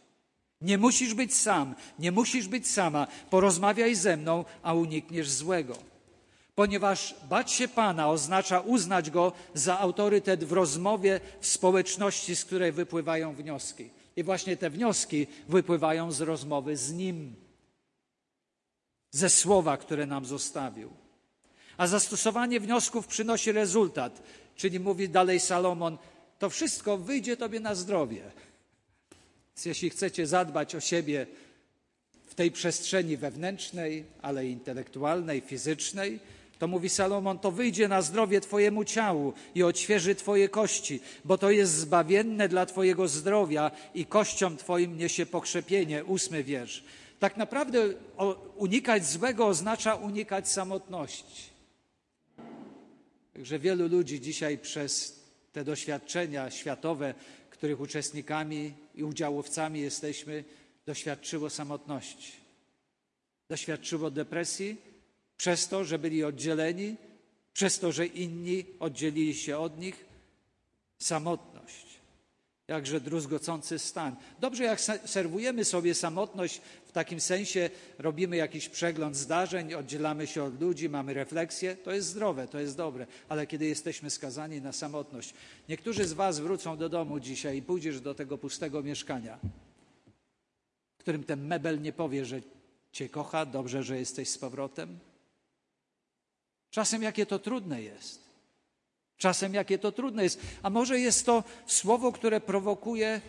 Nie 0.61 0.77
musisz 0.77 1.13
być 1.13 1.35
sam, 1.35 1.75
nie 1.99 2.11
musisz 2.11 2.47
być 2.47 2.67
sama. 2.67 3.07
Porozmawiaj 3.29 3.95
ze 3.95 4.17
mną, 4.17 4.45
a 4.63 4.73
unikniesz 4.73 5.29
złego. 5.29 5.77
Ponieważ 6.55 7.15
bać 7.29 7.51
się 7.51 7.67
Pana 7.67 8.09
oznacza 8.09 8.59
uznać 8.59 9.09
Go 9.09 9.31
za 9.53 9.79
autorytet 9.79 10.43
w 10.43 10.51
rozmowie 10.51 11.19
w 11.41 11.47
społeczności, 11.47 12.35
z 12.35 12.45
której 12.45 12.71
wypływają 12.71 13.35
wnioski. 13.35 13.89
I 14.15 14.23
właśnie 14.23 14.57
te 14.57 14.69
wnioski 14.69 15.27
wypływają 15.49 16.11
z 16.11 16.21
rozmowy 16.21 16.77
z 16.77 16.93
Nim, 16.93 17.35
ze 19.11 19.29
słowa, 19.29 19.77
które 19.77 20.05
nam 20.05 20.25
zostawił. 20.25 20.89
A 21.77 21.87
zastosowanie 21.87 22.59
wniosków 22.59 23.07
przynosi 23.07 23.51
rezultat, 23.51 24.21
czyli 24.55 24.79
mówi 24.79 25.09
dalej 25.09 25.39
Salomon, 25.39 25.97
to 26.39 26.49
wszystko 26.49 26.97
wyjdzie 26.97 27.37
Tobie 27.37 27.59
na 27.59 27.75
zdrowie. 27.75 28.31
Więc 29.55 29.65
jeśli 29.65 29.89
chcecie 29.89 30.27
zadbać 30.27 30.75
o 30.75 30.79
siebie 30.79 31.27
w 32.27 32.35
tej 32.35 32.51
przestrzeni 32.51 33.17
wewnętrznej, 33.17 34.03
ale 34.21 34.47
intelektualnej, 34.47 35.41
fizycznej, 35.41 36.19
to 36.59 36.67
mówi 36.67 36.89
Salomon, 36.89 37.39
to 37.39 37.51
wyjdzie 37.51 37.87
na 37.87 38.01
zdrowie 38.01 38.41
Twojemu 38.41 38.83
ciału 38.83 39.33
i 39.55 39.63
odświeży 39.63 40.15
Twoje 40.15 40.49
kości, 40.49 40.99
bo 41.25 41.37
to 41.37 41.51
jest 41.51 41.73
zbawienne 41.73 42.49
dla 42.49 42.65
Twojego 42.65 43.07
zdrowia 43.07 43.71
i 43.93 44.05
kościom 44.05 44.57
Twoim 44.57 44.97
niesie 44.97 45.25
pokrzepienie. 45.25 46.05
Ósmy 46.05 46.43
wiersz. 46.43 46.83
Tak 47.19 47.37
naprawdę 47.37 47.79
unikać 48.55 49.05
złego 49.05 49.47
oznacza 49.47 49.95
unikać 49.95 50.49
samotności. 50.49 51.49
Także 53.33 53.59
wielu 53.59 53.87
ludzi 53.87 54.21
dzisiaj 54.21 54.57
przez 54.57 55.19
te 55.53 55.63
doświadczenia 55.63 56.51
światowe 56.51 57.13
których 57.57 57.79
uczestnikami 57.79 58.73
i 58.95 59.03
udziałowcami 59.03 59.79
jesteśmy, 59.81 60.43
doświadczyło 60.85 61.49
samotności. 61.49 62.31
Doświadczyło 63.49 64.11
depresji 64.11 64.77
przez 65.37 65.67
to, 65.67 65.83
że 65.83 65.99
byli 65.99 66.23
oddzieleni, 66.23 66.95
przez 67.53 67.79
to, 67.79 67.91
że 67.91 68.05
inni 68.05 68.65
oddzielili 68.79 69.35
się 69.35 69.57
od 69.57 69.79
nich. 69.79 70.05
Samotność. 70.99 71.54
Jakże 72.67 73.01
druzgocący 73.01 73.79
stan. 73.79 74.15
Dobrze, 74.39 74.63
jak 74.63 74.81
serwujemy 75.05 75.65
sobie 75.65 75.93
samotność 75.93 76.61
w 76.85 76.91
takim 76.91 77.21
sensie, 77.21 77.69
robimy 77.99 78.37
jakiś 78.37 78.69
przegląd 78.69 79.15
zdarzeń, 79.15 79.73
oddzielamy 79.73 80.27
się 80.27 80.43
od 80.43 80.61
ludzi, 80.61 80.89
mamy 80.89 81.13
refleksję, 81.13 81.75
to 81.75 81.91
jest 81.91 82.07
zdrowe, 82.07 82.47
to 82.47 82.59
jest 82.59 82.77
dobre, 82.77 83.07
ale 83.29 83.47
kiedy 83.47 83.65
jesteśmy 83.65 84.09
skazani 84.09 84.61
na 84.61 84.71
samotność, 84.71 85.33
niektórzy 85.69 86.05
z 86.07 86.13
Was 86.13 86.39
wrócą 86.39 86.77
do 86.77 86.89
domu 86.89 87.19
dzisiaj 87.19 87.57
i 87.57 87.61
pójdziesz 87.61 88.01
do 88.01 88.15
tego 88.15 88.37
pustego 88.37 88.83
mieszkania, 88.83 89.39
którym 90.97 91.23
ten 91.23 91.47
mebel 91.47 91.81
nie 91.81 91.93
powie, 91.93 92.25
że 92.25 92.41
Cię 92.95 93.09
kocha, 93.09 93.45
dobrze, 93.45 93.83
że 93.83 93.99
jesteś 93.99 94.29
z 94.29 94.37
powrotem. 94.37 94.99
Czasem 96.69 97.03
jakie 97.03 97.25
to 97.25 97.39
trudne 97.39 97.81
jest. 97.81 98.24
Czasem 99.17 99.53
jakie 99.53 99.77
to 99.77 99.91
trudne 99.91 100.23
jest. 100.23 100.41
A 100.63 100.69
może 100.69 100.99
jest 100.99 101.25
to 101.25 101.43
słowo, 101.65 102.11
które 102.11 102.41
prowokuje, 102.41 103.21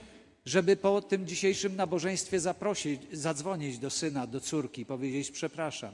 żeby 0.44 0.76
po 0.76 1.02
tym 1.02 1.26
dzisiejszym 1.26 1.76
nabożeństwie 1.76 2.40
zaprosić, 2.40 3.00
zadzwonić 3.12 3.78
do 3.78 3.90
syna, 3.90 4.26
do 4.26 4.40
córki, 4.40 4.86
powiedzieć 4.86 5.30
przepraszam. 5.30 5.92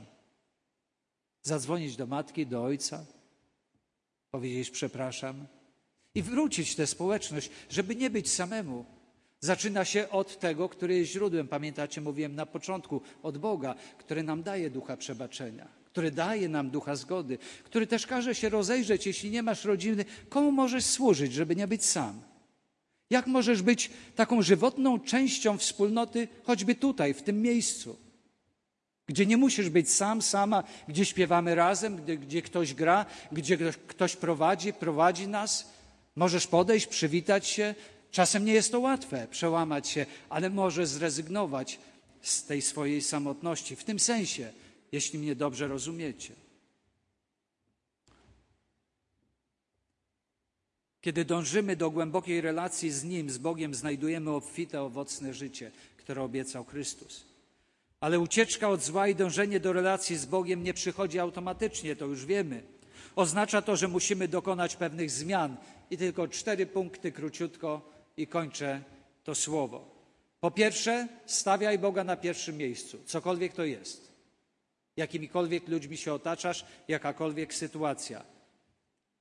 Zadzwonić 1.42 1.96
do 1.96 2.06
matki, 2.06 2.46
do 2.46 2.64
ojca, 2.64 3.04
powiedzieć 4.30 4.70
przepraszam 4.70 5.46
i 6.14 6.22
wrócić 6.22 6.76
tę 6.76 6.86
społeczność, 6.86 7.50
żeby 7.70 7.96
nie 7.96 8.10
być 8.10 8.32
samemu. 8.32 8.84
Zaczyna 9.40 9.84
się 9.84 10.10
od 10.10 10.38
tego, 10.38 10.68
który 10.68 10.98
jest 10.98 11.12
źródłem. 11.12 11.48
Pamiętacie, 11.48 12.00
mówiłem 12.00 12.34
na 12.34 12.46
początku, 12.46 13.00
od 13.22 13.38
Boga, 13.38 13.74
który 13.98 14.22
nam 14.22 14.42
daje 14.42 14.70
ducha 14.70 14.96
przebaczenia 14.96 15.81
który 15.92 16.10
daje 16.10 16.48
nam 16.48 16.70
ducha 16.70 16.96
zgody, 16.96 17.38
który 17.64 17.86
też 17.86 18.06
każe 18.06 18.34
się 18.34 18.48
rozejrzeć, 18.48 19.06
jeśli 19.06 19.30
nie 19.30 19.42
masz 19.42 19.64
rodziny, 19.64 20.04
komu 20.28 20.52
możesz 20.52 20.84
służyć, 20.84 21.32
żeby 21.32 21.56
nie 21.56 21.66
być 21.68 21.84
sam. 21.84 22.22
Jak 23.10 23.26
możesz 23.26 23.62
być 23.62 23.90
taką 24.16 24.42
żywotną 24.42 25.00
częścią 25.00 25.58
wspólnoty, 25.58 26.28
choćby 26.44 26.74
tutaj, 26.74 27.14
w 27.14 27.22
tym 27.22 27.42
miejscu, 27.42 27.96
gdzie 29.06 29.26
nie 29.26 29.36
musisz 29.36 29.68
być 29.68 29.90
sam, 29.90 30.22
sama, 30.22 30.64
gdzie 30.88 31.04
śpiewamy 31.04 31.54
razem, 31.54 31.96
gdzie, 31.96 32.16
gdzie 32.16 32.42
ktoś 32.42 32.74
gra, 32.74 33.06
gdzie 33.32 33.56
ktoś 33.86 34.16
prowadzi, 34.16 34.72
prowadzi 34.72 35.28
nas. 35.28 35.70
Możesz 36.16 36.46
podejść, 36.46 36.86
przywitać 36.86 37.46
się. 37.46 37.74
Czasem 38.10 38.44
nie 38.44 38.52
jest 38.52 38.72
to 38.72 38.80
łatwe, 38.80 39.26
przełamać 39.30 39.88
się, 39.88 40.06
ale 40.28 40.50
możesz 40.50 40.88
zrezygnować 40.88 41.78
z 42.22 42.44
tej 42.44 42.62
swojej 42.62 43.02
samotności. 43.02 43.76
W 43.76 43.84
tym 43.84 43.98
sensie, 43.98 44.52
jeśli 44.92 45.18
mnie 45.18 45.34
dobrze 45.36 45.68
rozumiecie. 45.68 46.34
Kiedy 51.00 51.24
dążymy 51.24 51.76
do 51.76 51.90
głębokiej 51.90 52.40
relacji 52.40 52.90
z 52.90 53.04
Nim, 53.04 53.30
z 53.30 53.38
Bogiem, 53.38 53.74
znajdujemy 53.74 54.30
obfite, 54.30 54.82
owocne 54.82 55.34
życie, 55.34 55.70
które 55.96 56.22
obiecał 56.22 56.64
Chrystus. 56.64 57.24
Ale 58.00 58.20
ucieczka 58.20 58.68
od 58.68 58.82
zła 58.82 59.08
i 59.08 59.14
dążenie 59.14 59.60
do 59.60 59.72
relacji 59.72 60.16
z 60.16 60.26
Bogiem 60.26 60.62
nie 60.62 60.74
przychodzi 60.74 61.18
automatycznie, 61.18 61.96
to 61.96 62.06
już 62.06 62.26
wiemy. 62.26 62.62
Oznacza 63.16 63.62
to, 63.62 63.76
że 63.76 63.88
musimy 63.88 64.28
dokonać 64.28 64.76
pewnych 64.76 65.10
zmian. 65.10 65.56
I 65.90 65.96
tylko 65.96 66.28
cztery 66.28 66.66
punkty 66.66 67.12
króciutko 67.12 67.90
i 68.16 68.26
kończę 68.26 68.82
to 69.24 69.34
słowo. 69.34 69.90
Po 70.40 70.50
pierwsze, 70.50 71.08
stawiaj 71.26 71.78
Boga 71.78 72.04
na 72.04 72.16
pierwszym 72.16 72.56
miejscu, 72.56 72.98
cokolwiek 73.06 73.52
to 73.52 73.64
jest 73.64 74.11
jakimikolwiek 74.96 75.68
ludźmi 75.68 75.96
się 75.96 76.12
otaczasz, 76.12 76.64
jakakolwiek 76.88 77.54
sytuacja. 77.54 78.24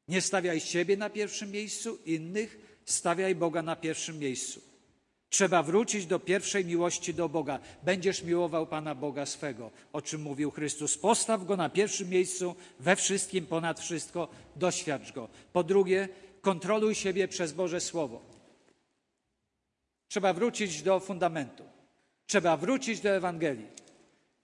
Nie 0.07 0.21
stawiaj 0.21 0.60
siebie 0.60 0.97
na 0.97 1.10
pierwszym 1.10 1.51
miejscu, 1.51 1.99
innych, 2.05 2.79
stawiaj 2.86 3.36
Boga 3.36 3.62
na 3.62 3.75
pierwszym 3.75 4.19
miejscu. 4.19 4.62
Trzeba 5.29 5.63
wrócić 5.63 6.05
do 6.05 6.19
pierwszej 6.19 6.65
miłości 6.65 7.13
do 7.13 7.29
Boga. 7.29 7.60
Będziesz 7.84 8.23
miłował 8.23 8.67
Pana 8.67 8.95
Boga 8.95 9.25
swego, 9.25 9.71
o 9.93 10.01
czym 10.01 10.21
mówił 10.21 10.51
Chrystus. 10.51 10.97
Postaw 10.97 11.45
Go 11.45 11.57
na 11.57 11.69
pierwszym 11.69 12.10
miejscu, 12.10 12.55
we 12.79 12.95
wszystkim, 12.95 13.45
ponad 13.45 13.79
wszystko, 13.79 14.27
doświadcz 14.55 15.12
Go. 15.12 15.29
Po 15.53 15.63
drugie, 15.63 16.10
kontroluj 16.41 16.95
siebie 16.95 17.27
przez 17.27 17.53
Boże 17.53 17.81
Słowo. 17.81 18.21
Trzeba 20.07 20.34
wrócić 20.34 20.81
do 20.81 20.99
fundamentu. 20.99 21.63
Trzeba 22.25 22.57
wrócić 22.57 22.99
do 22.99 23.10
Ewangelii. 23.10 23.67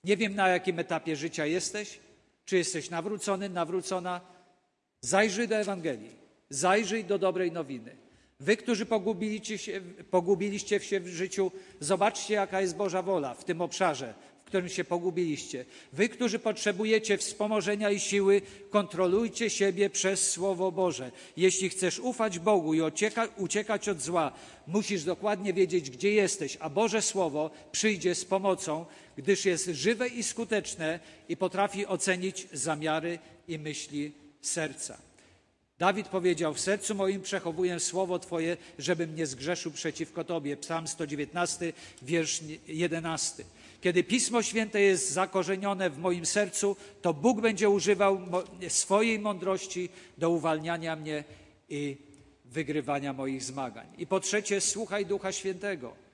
Nie 0.07 0.17
wiem, 0.17 0.35
na 0.35 0.47
jakim 0.47 0.79
etapie 0.79 1.15
życia 1.15 1.45
jesteś, 1.45 1.99
czy 2.45 2.57
jesteś 2.57 2.89
nawrócony, 2.89 3.49
nawrócona. 3.49 4.21
Zajrzyj 5.01 5.47
do 5.47 5.55
Ewangelii, 5.55 6.15
zajrzyj 6.49 7.05
do 7.05 7.19
dobrej 7.19 7.51
nowiny. 7.51 7.95
Wy, 8.39 8.57
którzy 8.57 8.85
pogubiliście 8.85 9.57
się, 9.57 9.81
pogubiliście 10.11 10.79
się 10.79 10.99
w 10.99 11.07
życiu, 11.07 11.51
zobaczcie, 11.79 12.33
jaka 12.33 12.61
jest 12.61 12.75
Boża 12.75 13.01
wola 13.01 13.33
w 13.33 13.43
tym 13.43 13.61
obszarze, 13.61 14.13
którym 14.47 14.69
się 14.69 14.83
pogubiliście. 14.83 15.65
Wy, 15.93 16.09
którzy 16.09 16.39
potrzebujecie 16.39 17.17
wspomożenia 17.17 17.91
i 17.91 17.99
siły, 17.99 18.41
kontrolujcie 18.69 19.49
siebie 19.49 19.89
przez 19.89 20.31
Słowo 20.31 20.71
Boże. 20.71 21.11
Jeśli 21.37 21.69
chcesz 21.69 21.99
ufać 21.99 22.39
Bogu 22.39 22.73
i 22.73 22.81
ucieka, 22.81 23.27
uciekać 23.37 23.89
od 23.89 24.01
zła, 24.01 24.31
musisz 24.67 25.03
dokładnie 25.03 25.53
wiedzieć, 25.53 25.89
gdzie 25.89 26.11
jesteś, 26.11 26.57
a 26.59 26.69
Boże 26.69 27.01
Słowo 27.01 27.51
przyjdzie 27.71 28.15
z 28.15 28.25
pomocą 28.25 28.85
gdyż 29.17 29.45
jest 29.45 29.65
żywe 29.65 30.07
i 30.07 30.23
skuteczne 30.23 30.99
i 31.29 31.37
potrafi 31.37 31.85
ocenić 31.85 32.47
zamiary 32.53 33.19
i 33.47 33.59
myśli 33.59 34.11
serca. 34.41 34.97
Dawid 35.79 36.07
powiedział: 36.07 36.53
W 36.53 36.59
sercu 36.59 36.95
moim 36.95 37.21
przechowuję 37.21 37.79
słowo 37.79 38.19
Twoje, 38.19 38.57
żebym 38.79 39.15
nie 39.15 39.25
zgrzeszył 39.25 39.71
przeciwko 39.71 40.23
Tobie. 40.23 40.57
Psalm 40.57 40.87
119, 40.87 41.73
wiersz 42.01 42.41
11. 42.67 43.43
Kiedy 43.81 44.03
Pismo 44.03 44.43
Święte 44.43 44.81
jest 44.81 45.11
zakorzenione 45.11 45.89
w 45.89 45.97
moim 45.97 46.25
sercu, 46.25 46.75
to 47.01 47.13
Bóg 47.13 47.41
będzie 47.41 47.69
używał 47.69 48.19
swojej 48.67 49.19
mądrości 49.19 49.89
do 50.17 50.29
uwalniania 50.29 50.95
mnie 50.95 51.23
i 51.69 51.97
wygrywania 52.45 53.13
moich 53.13 53.43
zmagań. 53.43 53.87
I 53.97 54.07
po 54.07 54.19
trzecie, 54.19 54.61
słuchaj 54.61 55.05
Ducha 55.05 55.31
Świętego. 55.31 56.07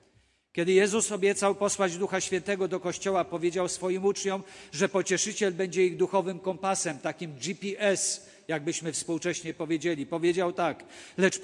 Kiedy 0.52 0.72
Jezus 0.72 1.12
obiecał 1.12 1.54
posłać 1.54 1.96
Ducha 1.96 2.20
Świętego 2.20 2.68
do 2.68 2.80
Kościoła, 2.80 3.24
powiedział 3.24 3.68
swoim 3.68 4.04
uczniom, 4.04 4.42
że 4.72 4.88
pocieszyciel 4.88 5.52
będzie 5.52 5.86
ich 5.86 5.96
duchowym 5.96 6.38
kompasem, 6.38 6.98
takim 6.98 7.32
GPS, 7.32 8.26
jakbyśmy 8.48 8.92
współcześnie 8.92 9.54
powiedzieli. 9.54 10.06
Powiedział 10.06 10.52
tak, 10.52 10.84
lecz 11.18 11.40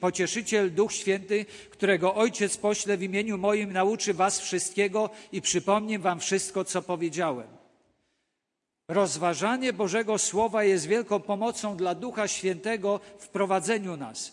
pocieszyciel 0.00 0.74
Duch 0.74 0.92
Święty, 0.92 1.46
którego 1.70 2.14
Ojciec 2.14 2.56
pośle 2.56 2.96
w 2.96 3.02
imieniu 3.02 3.38
moim, 3.38 3.72
nauczy 3.72 4.14
was 4.14 4.40
wszystkiego 4.40 5.10
i 5.32 5.42
przypomni 5.42 5.98
wam 5.98 6.20
wszystko, 6.20 6.64
co 6.64 6.82
powiedziałem. 6.82 7.46
Rozważanie 8.88 9.72
Bożego 9.72 10.18
Słowa 10.18 10.64
jest 10.64 10.86
wielką 10.86 11.20
pomocą 11.20 11.76
dla 11.76 11.94
Ducha 11.94 12.28
Świętego 12.28 13.00
w 13.18 13.28
prowadzeniu 13.28 13.96
nas. 13.96 14.32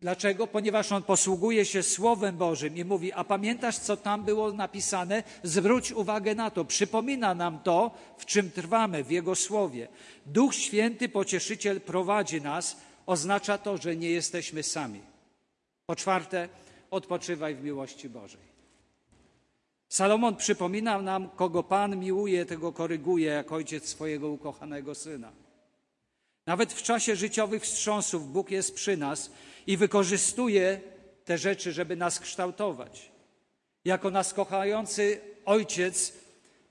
Dlaczego? 0.00 0.46
Ponieważ 0.46 0.92
on 0.92 1.02
posługuje 1.02 1.64
się 1.64 1.82
Słowem 1.82 2.36
Bożym 2.36 2.76
i 2.76 2.84
mówi: 2.84 3.12
A 3.12 3.24
pamiętasz, 3.24 3.78
co 3.78 3.96
tam 3.96 4.24
było 4.24 4.52
napisane? 4.52 5.22
Zwróć 5.42 5.92
uwagę 5.92 6.34
na 6.34 6.50
to. 6.50 6.64
Przypomina 6.64 7.34
nam 7.34 7.58
to, 7.58 7.90
w 8.18 8.26
czym 8.26 8.50
trwamy, 8.50 9.04
w 9.04 9.10
Jego 9.10 9.34
Słowie. 9.34 9.88
Duch 10.26 10.54
Święty, 10.54 11.08
pocieszyciel, 11.08 11.80
prowadzi 11.80 12.40
nas. 12.40 12.76
Oznacza 13.06 13.58
to, 13.58 13.76
że 13.76 13.96
nie 13.96 14.10
jesteśmy 14.10 14.62
sami. 14.62 15.00
Po 15.86 15.96
czwarte, 15.96 16.48
odpoczywaj 16.90 17.54
w 17.54 17.64
miłości 17.64 18.08
Bożej. 18.08 18.50
Salomon 19.88 20.36
przypomina 20.36 21.02
nam, 21.02 21.28
kogo 21.28 21.62
Pan 21.62 21.96
miłuje, 21.96 22.46
tego 22.46 22.72
koryguje, 22.72 23.26
jak 23.26 23.52
ojciec 23.52 23.88
swojego 23.88 24.28
ukochanego 24.28 24.94
syna. 24.94 25.32
Nawet 26.46 26.72
w 26.72 26.82
czasie 26.82 27.16
życiowych 27.16 27.62
wstrząsów 27.62 28.32
Bóg 28.32 28.50
jest 28.50 28.74
przy 28.74 28.96
nas 28.96 29.30
i 29.70 29.76
wykorzystuje 29.76 30.80
te 31.24 31.38
rzeczy, 31.38 31.72
żeby 31.72 31.96
nas 31.96 32.20
kształtować. 32.20 33.12
Jako 33.84 34.10
nas 34.10 34.34
kochający 34.34 35.20
Ojciec 35.44 36.12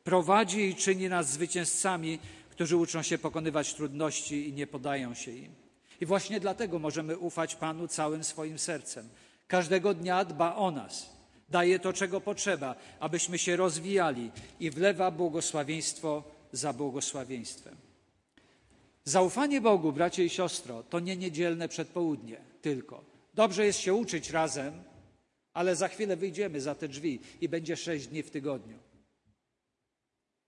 prowadzi 0.03 0.61
i 0.61 0.75
czyni 0.75 1.09
nas 1.09 1.29
zwycięzcami, 1.29 2.19
którzy 2.49 2.77
uczą 2.77 3.01
się 3.01 3.17
pokonywać 3.17 3.73
trudności 3.73 4.49
i 4.49 4.53
nie 4.53 4.67
podają 4.67 5.13
się 5.13 5.31
im. 5.31 5.55
I 6.01 6.05
właśnie 6.05 6.39
dlatego 6.39 6.79
możemy 6.79 7.17
ufać 7.17 7.55
Panu 7.55 7.87
całym 7.87 8.23
swoim 8.23 8.59
sercem. 8.59 9.09
Każdego 9.47 9.93
dnia 9.93 10.25
dba 10.25 10.55
o 10.55 10.71
nas, 10.71 11.09
daje 11.49 11.79
to, 11.79 11.93
czego 11.93 12.21
potrzeba, 12.21 12.75
abyśmy 12.99 13.37
się 13.37 13.55
rozwijali 13.55 14.31
i 14.59 14.71
wlewa 14.71 15.11
błogosławieństwo 15.11 16.23
za 16.51 16.73
błogosławieństwem. 16.73 17.75
Zaufanie 19.03 19.61
Bogu, 19.61 19.91
bracie 19.91 20.25
i 20.25 20.29
siostro, 20.29 20.83
to 20.83 20.99
nie 20.99 21.17
niedzielne 21.17 21.67
przedpołudnie 21.67 22.48
tylko. 22.61 23.03
Dobrze 23.33 23.65
jest 23.65 23.79
się 23.79 23.93
uczyć 23.93 24.29
razem, 24.29 24.83
ale 25.53 25.75
za 25.75 25.87
chwilę 25.87 26.15
wyjdziemy 26.15 26.61
za 26.61 26.75
te 26.75 26.87
drzwi 26.87 27.19
i 27.41 27.49
będzie 27.49 27.77
sześć 27.77 28.07
dni 28.07 28.23
w 28.23 28.31
tygodniu, 28.31 28.79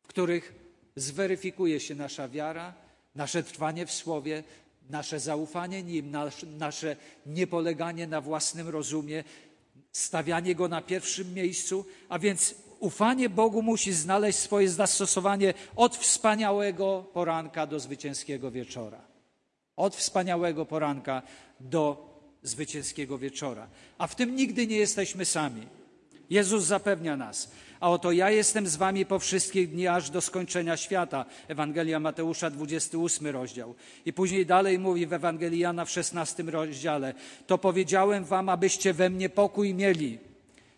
w 0.04 0.08
których 0.08 0.54
zweryfikuje 0.96 1.80
się 1.80 1.96
nasza 1.96 2.28
wiara, 2.28 2.74
nasze 3.16 3.44
trwanie 3.44 3.86
w 3.86 3.92
Słowie, 3.92 4.44
nasze 4.90 5.20
zaufanie 5.20 5.84
Nim, 5.84 6.16
nasze 6.58 6.96
niepoleganie 7.26 8.08
na 8.08 8.22
własnym 8.22 8.70
rozumie, 8.70 9.24
stawianie 9.92 10.56
Go 10.56 10.68
na 10.68 10.82
pierwszym 10.82 11.34
miejscu, 11.34 11.86
a 12.10 12.20
więc 12.20 12.56
ufanie 12.80 13.30
Bogu 13.30 13.62
musi 13.62 13.94
znaleźć 13.94 14.40
swoje 14.40 14.70
zastosowanie 14.70 15.54
od 15.76 15.98
wspaniałego 15.98 17.06
poranka 17.14 17.68
do 17.68 17.80
zwycięskiego 17.80 18.52
wieczora. 18.52 19.02
Od 19.76 19.96
wspaniałego 19.96 20.66
poranka 20.66 21.22
do 21.70 22.12
zwycięskiego 22.44 23.18
wieczora. 23.18 23.68
A 23.98 24.08
w 24.08 24.16
tym 24.16 24.36
nigdy 24.36 24.68
nie 24.68 24.78
jesteśmy 24.78 25.26
sami. 25.26 25.68
Jezus 26.30 26.64
zapewnia 26.64 27.18
nas. 27.18 27.52
A 27.80 27.90
oto 27.90 28.12
ja 28.12 28.32
jestem 28.32 28.68
z 28.68 28.76
wami 28.76 29.06
po 29.06 29.20
wszystkich 29.20 29.70
dni 29.70 29.88
aż 29.88 30.10
do 30.10 30.22
skończenia 30.22 30.78
świata. 30.78 31.26
Ewangelia 31.48 32.00
Mateusza, 32.00 32.50
28 32.50 33.28
rozdział. 33.28 33.76
I 34.06 34.14
później 34.14 34.46
dalej 34.46 34.80
mówi 34.80 35.08
w 35.08 35.14
Ewangelii 35.14 35.60
Jana 35.60 35.86
w 35.86 35.90
16 35.90 36.44
rozdziale. 36.44 37.14
To 37.48 37.58
powiedziałem 37.58 38.26
wam, 38.26 38.50
abyście 38.50 38.94
we 38.94 39.10
mnie 39.10 39.30
pokój 39.30 39.74
mieli. 39.74 40.20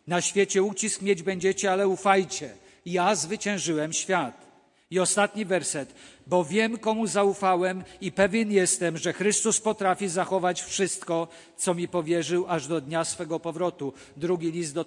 Na 0.08 0.22
świecie 0.22 0.64
ucisk 0.64 1.02
mieć 1.02 1.24
będziecie, 1.24 1.72
ale 1.72 1.88
ufajcie. 1.88 2.50
Ja 2.86 3.16
zwyciężyłem 3.16 3.94
świat. 3.94 4.44
I 4.92 5.00
ostatni 5.00 5.46
werset. 5.46 5.94
Bo 6.28 6.46
wiem, 6.46 6.78
komu 6.78 7.08
zaufałem 7.08 7.84
i 8.02 8.12
pewien 8.12 8.52
jestem, 8.52 8.98
że 8.98 9.14
Chrystus 9.14 9.60
potrafi 9.60 10.08
zachować 10.08 10.62
wszystko, 10.62 11.28
co 11.58 11.74
mi 11.74 11.88
powierzył, 11.88 12.46
aż 12.48 12.68
do 12.68 12.82
dnia 12.82 13.06
swego 13.06 13.40
powrotu. 13.40 13.94
Drugi 14.18 14.52
list 14.52 14.74
do 14.74 14.86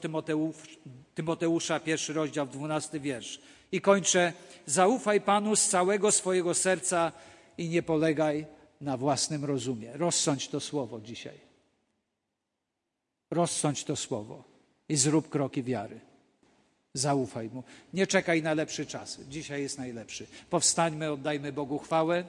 Tymoteusza, 1.15 1.81
pierwszy 1.81 2.13
rozdział, 2.13 2.47
dwunasty 2.47 3.01
wiersz. 3.01 3.41
I 3.73 3.81
kończę. 3.81 4.33
Zaufaj 4.67 5.21
Panu 5.21 5.57
z 5.57 5.69
całego 5.69 6.13
swojego 6.13 6.55
serca 6.55 7.13
i 7.59 7.69
nie 7.69 7.83
polegaj 7.83 8.47
na 8.81 8.97
własnym 8.97 9.45
rozumie. 9.45 9.93
Rozsądź 9.97 10.49
to 10.49 10.61
słowo 10.61 11.01
dzisiaj. 11.01 11.41
Rozsądź 13.31 13.85
to 13.85 13.97
słowo 13.97 14.45
i 14.89 14.97
zrób 14.97 15.29
kroki 15.29 15.63
wiary. 15.63 16.01
Zaufaj 16.97 17.51
mu. 17.51 17.63
Nie 17.93 18.07
czekaj 18.07 18.43
na 18.43 18.55
lepszy 18.55 18.87
czas. 18.87 19.21
Dzisiaj 19.29 19.63
jest 19.63 19.79
najlepszy. 19.79 20.27
Powstańmy, 20.51 21.13
oddajmy 21.13 21.53
Bogu 21.53 21.79
chwałę. 21.79 22.25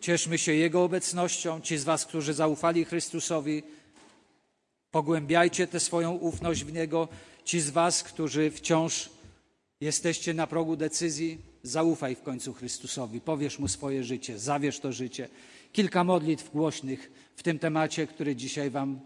Cieszmy 0.00 0.38
się 0.38 0.52
Jego 0.52 0.84
obecnością. 0.84 1.60
Ci 1.60 1.78
z 1.78 1.84
Was, 1.84 2.06
którzy 2.06 2.34
zaufali 2.34 2.84
Chrystusowi, 2.84 3.62
pogłębiajcie 4.90 5.66
tę 5.66 5.80
swoją 5.80 6.12
ufność 6.12 6.64
w 6.64 6.72
Niego. 6.72 7.08
Ci 7.44 7.60
z 7.60 7.70
Was, 7.70 8.02
którzy 8.02 8.50
wciąż 8.50 9.10
jesteście 9.80 10.34
na 10.34 10.46
progu 10.46 10.76
decyzji, 10.76 11.38
zaufaj 11.62 12.14
w 12.14 12.22
końcu 12.22 12.54
Chrystusowi. 12.54 13.20
Powiesz 13.20 13.58
Mu 13.58 13.68
swoje 13.68 14.04
życie, 14.04 14.38
zawierz 14.38 14.80
to 14.80 14.92
życie. 14.92 15.28
Kilka 15.72 16.04
modlitw 16.04 16.50
głośnych 16.50 17.12
w 17.36 17.42
tym 17.42 17.58
temacie, 17.58 18.06
który 18.06 18.36
dzisiaj 18.36 18.70
Wam 18.70 19.00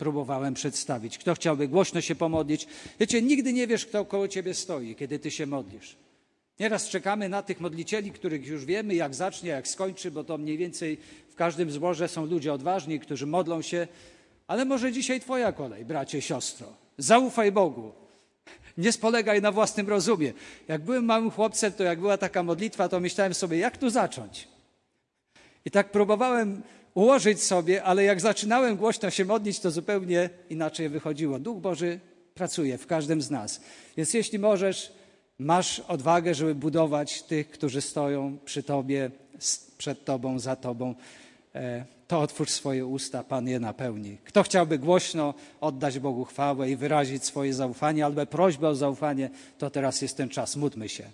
próbowałem 0.00 0.54
przedstawić. 0.54 1.18
Kto 1.18 1.34
chciałby 1.34 1.68
głośno 1.68 2.00
się 2.00 2.14
pomodlić? 2.14 2.66
Wiecie, 3.00 3.22
nigdy 3.22 3.52
nie 3.52 3.66
wiesz, 3.66 3.86
kto 3.86 4.04
koło 4.04 4.28
ciebie 4.28 4.54
stoi, 4.54 4.94
kiedy 4.94 5.18
ty 5.18 5.30
się 5.30 5.46
modlisz. 5.46 5.96
Nieraz 6.60 6.88
czekamy 6.88 7.28
na 7.28 7.42
tych 7.42 7.60
modlicieli, 7.60 8.10
których 8.10 8.46
już 8.46 8.64
wiemy, 8.64 8.94
jak 8.94 9.14
zacznie, 9.14 9.50
jak 9.50 9.68
skończy, 9.68 10.10
bo 10.10 10.24
to 10.24 10.38
mniej 10.38 10.58
więcej 10.58 10.98
w 11.28 11.34
każdym 11.34 11.70
zborze 11.70 12.08
są 12.08 12.26
ludzie 12.26 12.52
odważni, 12.52 13.00
którzy 13.00 13.26
modlą 13.26 13.62
się, 13.62 13.88
ale 14.46 14.64
może 14.64 14.92
dzisiaj 14.92 15.20
Twoja 15.20 15.52
kolej, 15.52 15.84
bracie, 15.84 16.22
siostro. 16.22 16.66
Zaufaj 16.98 17.52
Bogu. 17.52 17.92
Nie 18.78 18.92
spolegaj 18.92 19.42
na 19.42 19.52
własnym 19.52 19.88
rozumie. 19.88 20.32
Jak 20.68 20.84
byłem 20.84 21.04
małym 21.04 21.30
chłopcem, 21.30 21.72
to 21.72 21.84
jak 21.84 22.00
była 22.00 22.16
taka 22.16 22.42
modlitwa, 22.42 22.88
to 22.88 23.00
myślałem 23.00 23.34
sobie, 23.34 23.58
jak 23.58 23.78
tu 23.78 23.90
zacząć? 23.90 24.48
I 25.64 25.70
tak 25.70 25.90
próbowałem 25.90 26.62
ułożyć 26.94 27.42
sobie, 27.42 27.82
ale 27.82 28.04
jak 28.04 28.20
zaczynałem 28.20 28.76
głośno 28.76 29.10
się 29.10 29.24
modlić, 29.24 29.60
to 29.60 29.70
zupełnie 29.70 30.30
inaczej 30.50 30.88
wychodziło. 30.88 31.38
Duch 31.38 31.58
Boży 31.58 32.00
pracuje 32.34 32.78
w 32.78 32.86
każdym 32.86 33.22
z 33.22 33.30
nas. 33.30 33.60
Więc 33.96 34.14
jeśli 34.14 34.38
możesz, 34.38 34.92
masz 35.38 35.80
odwagę, 35.80 36.34
żeby 36.34 36.54
budować 36.54 37.22
tych, 37.22 37.50
którzy 37.50 37.80
stoją 37.80 38.38
przy 38.44 38.62
Tobie, 38.62 39.10
przed 39.78 40.04
Tobą, 40.04 40.38
za 40.38 40.56
Tobą, 40.56 40.94
e, 41.54 41.84
to 42.08 42.20
otwórz 42.20 42.50
swoje 42.50 42.86
usta, 42.86 43.24
Pan 43.24 43.48
je 43.48 43.60
napełni. 43.60 44.18
Kto 44.24 44.42
chciałby 44.42 44.78
głośno 44.78 45.34
oddać 45.60 45.98
Bogu 45.98 46.24
chwałę 46.24 46.70
i 46.70 46.76
wyrazić 46.76 47.24
swoje 47.24 47.54
zaufanie 47.54 48.04
albo 48.04 48.26
prośbę 48.26 48.68
o 48.68 48.74
zaufanie, 48.74 49.30
to 49.58 49.70
teraz 49.70 50.02
jest 50.02 50.16
ten 50.16 50.28
czas. 50.28 50.56
Módlmy 50.56 50.88
się. 50.88 51.04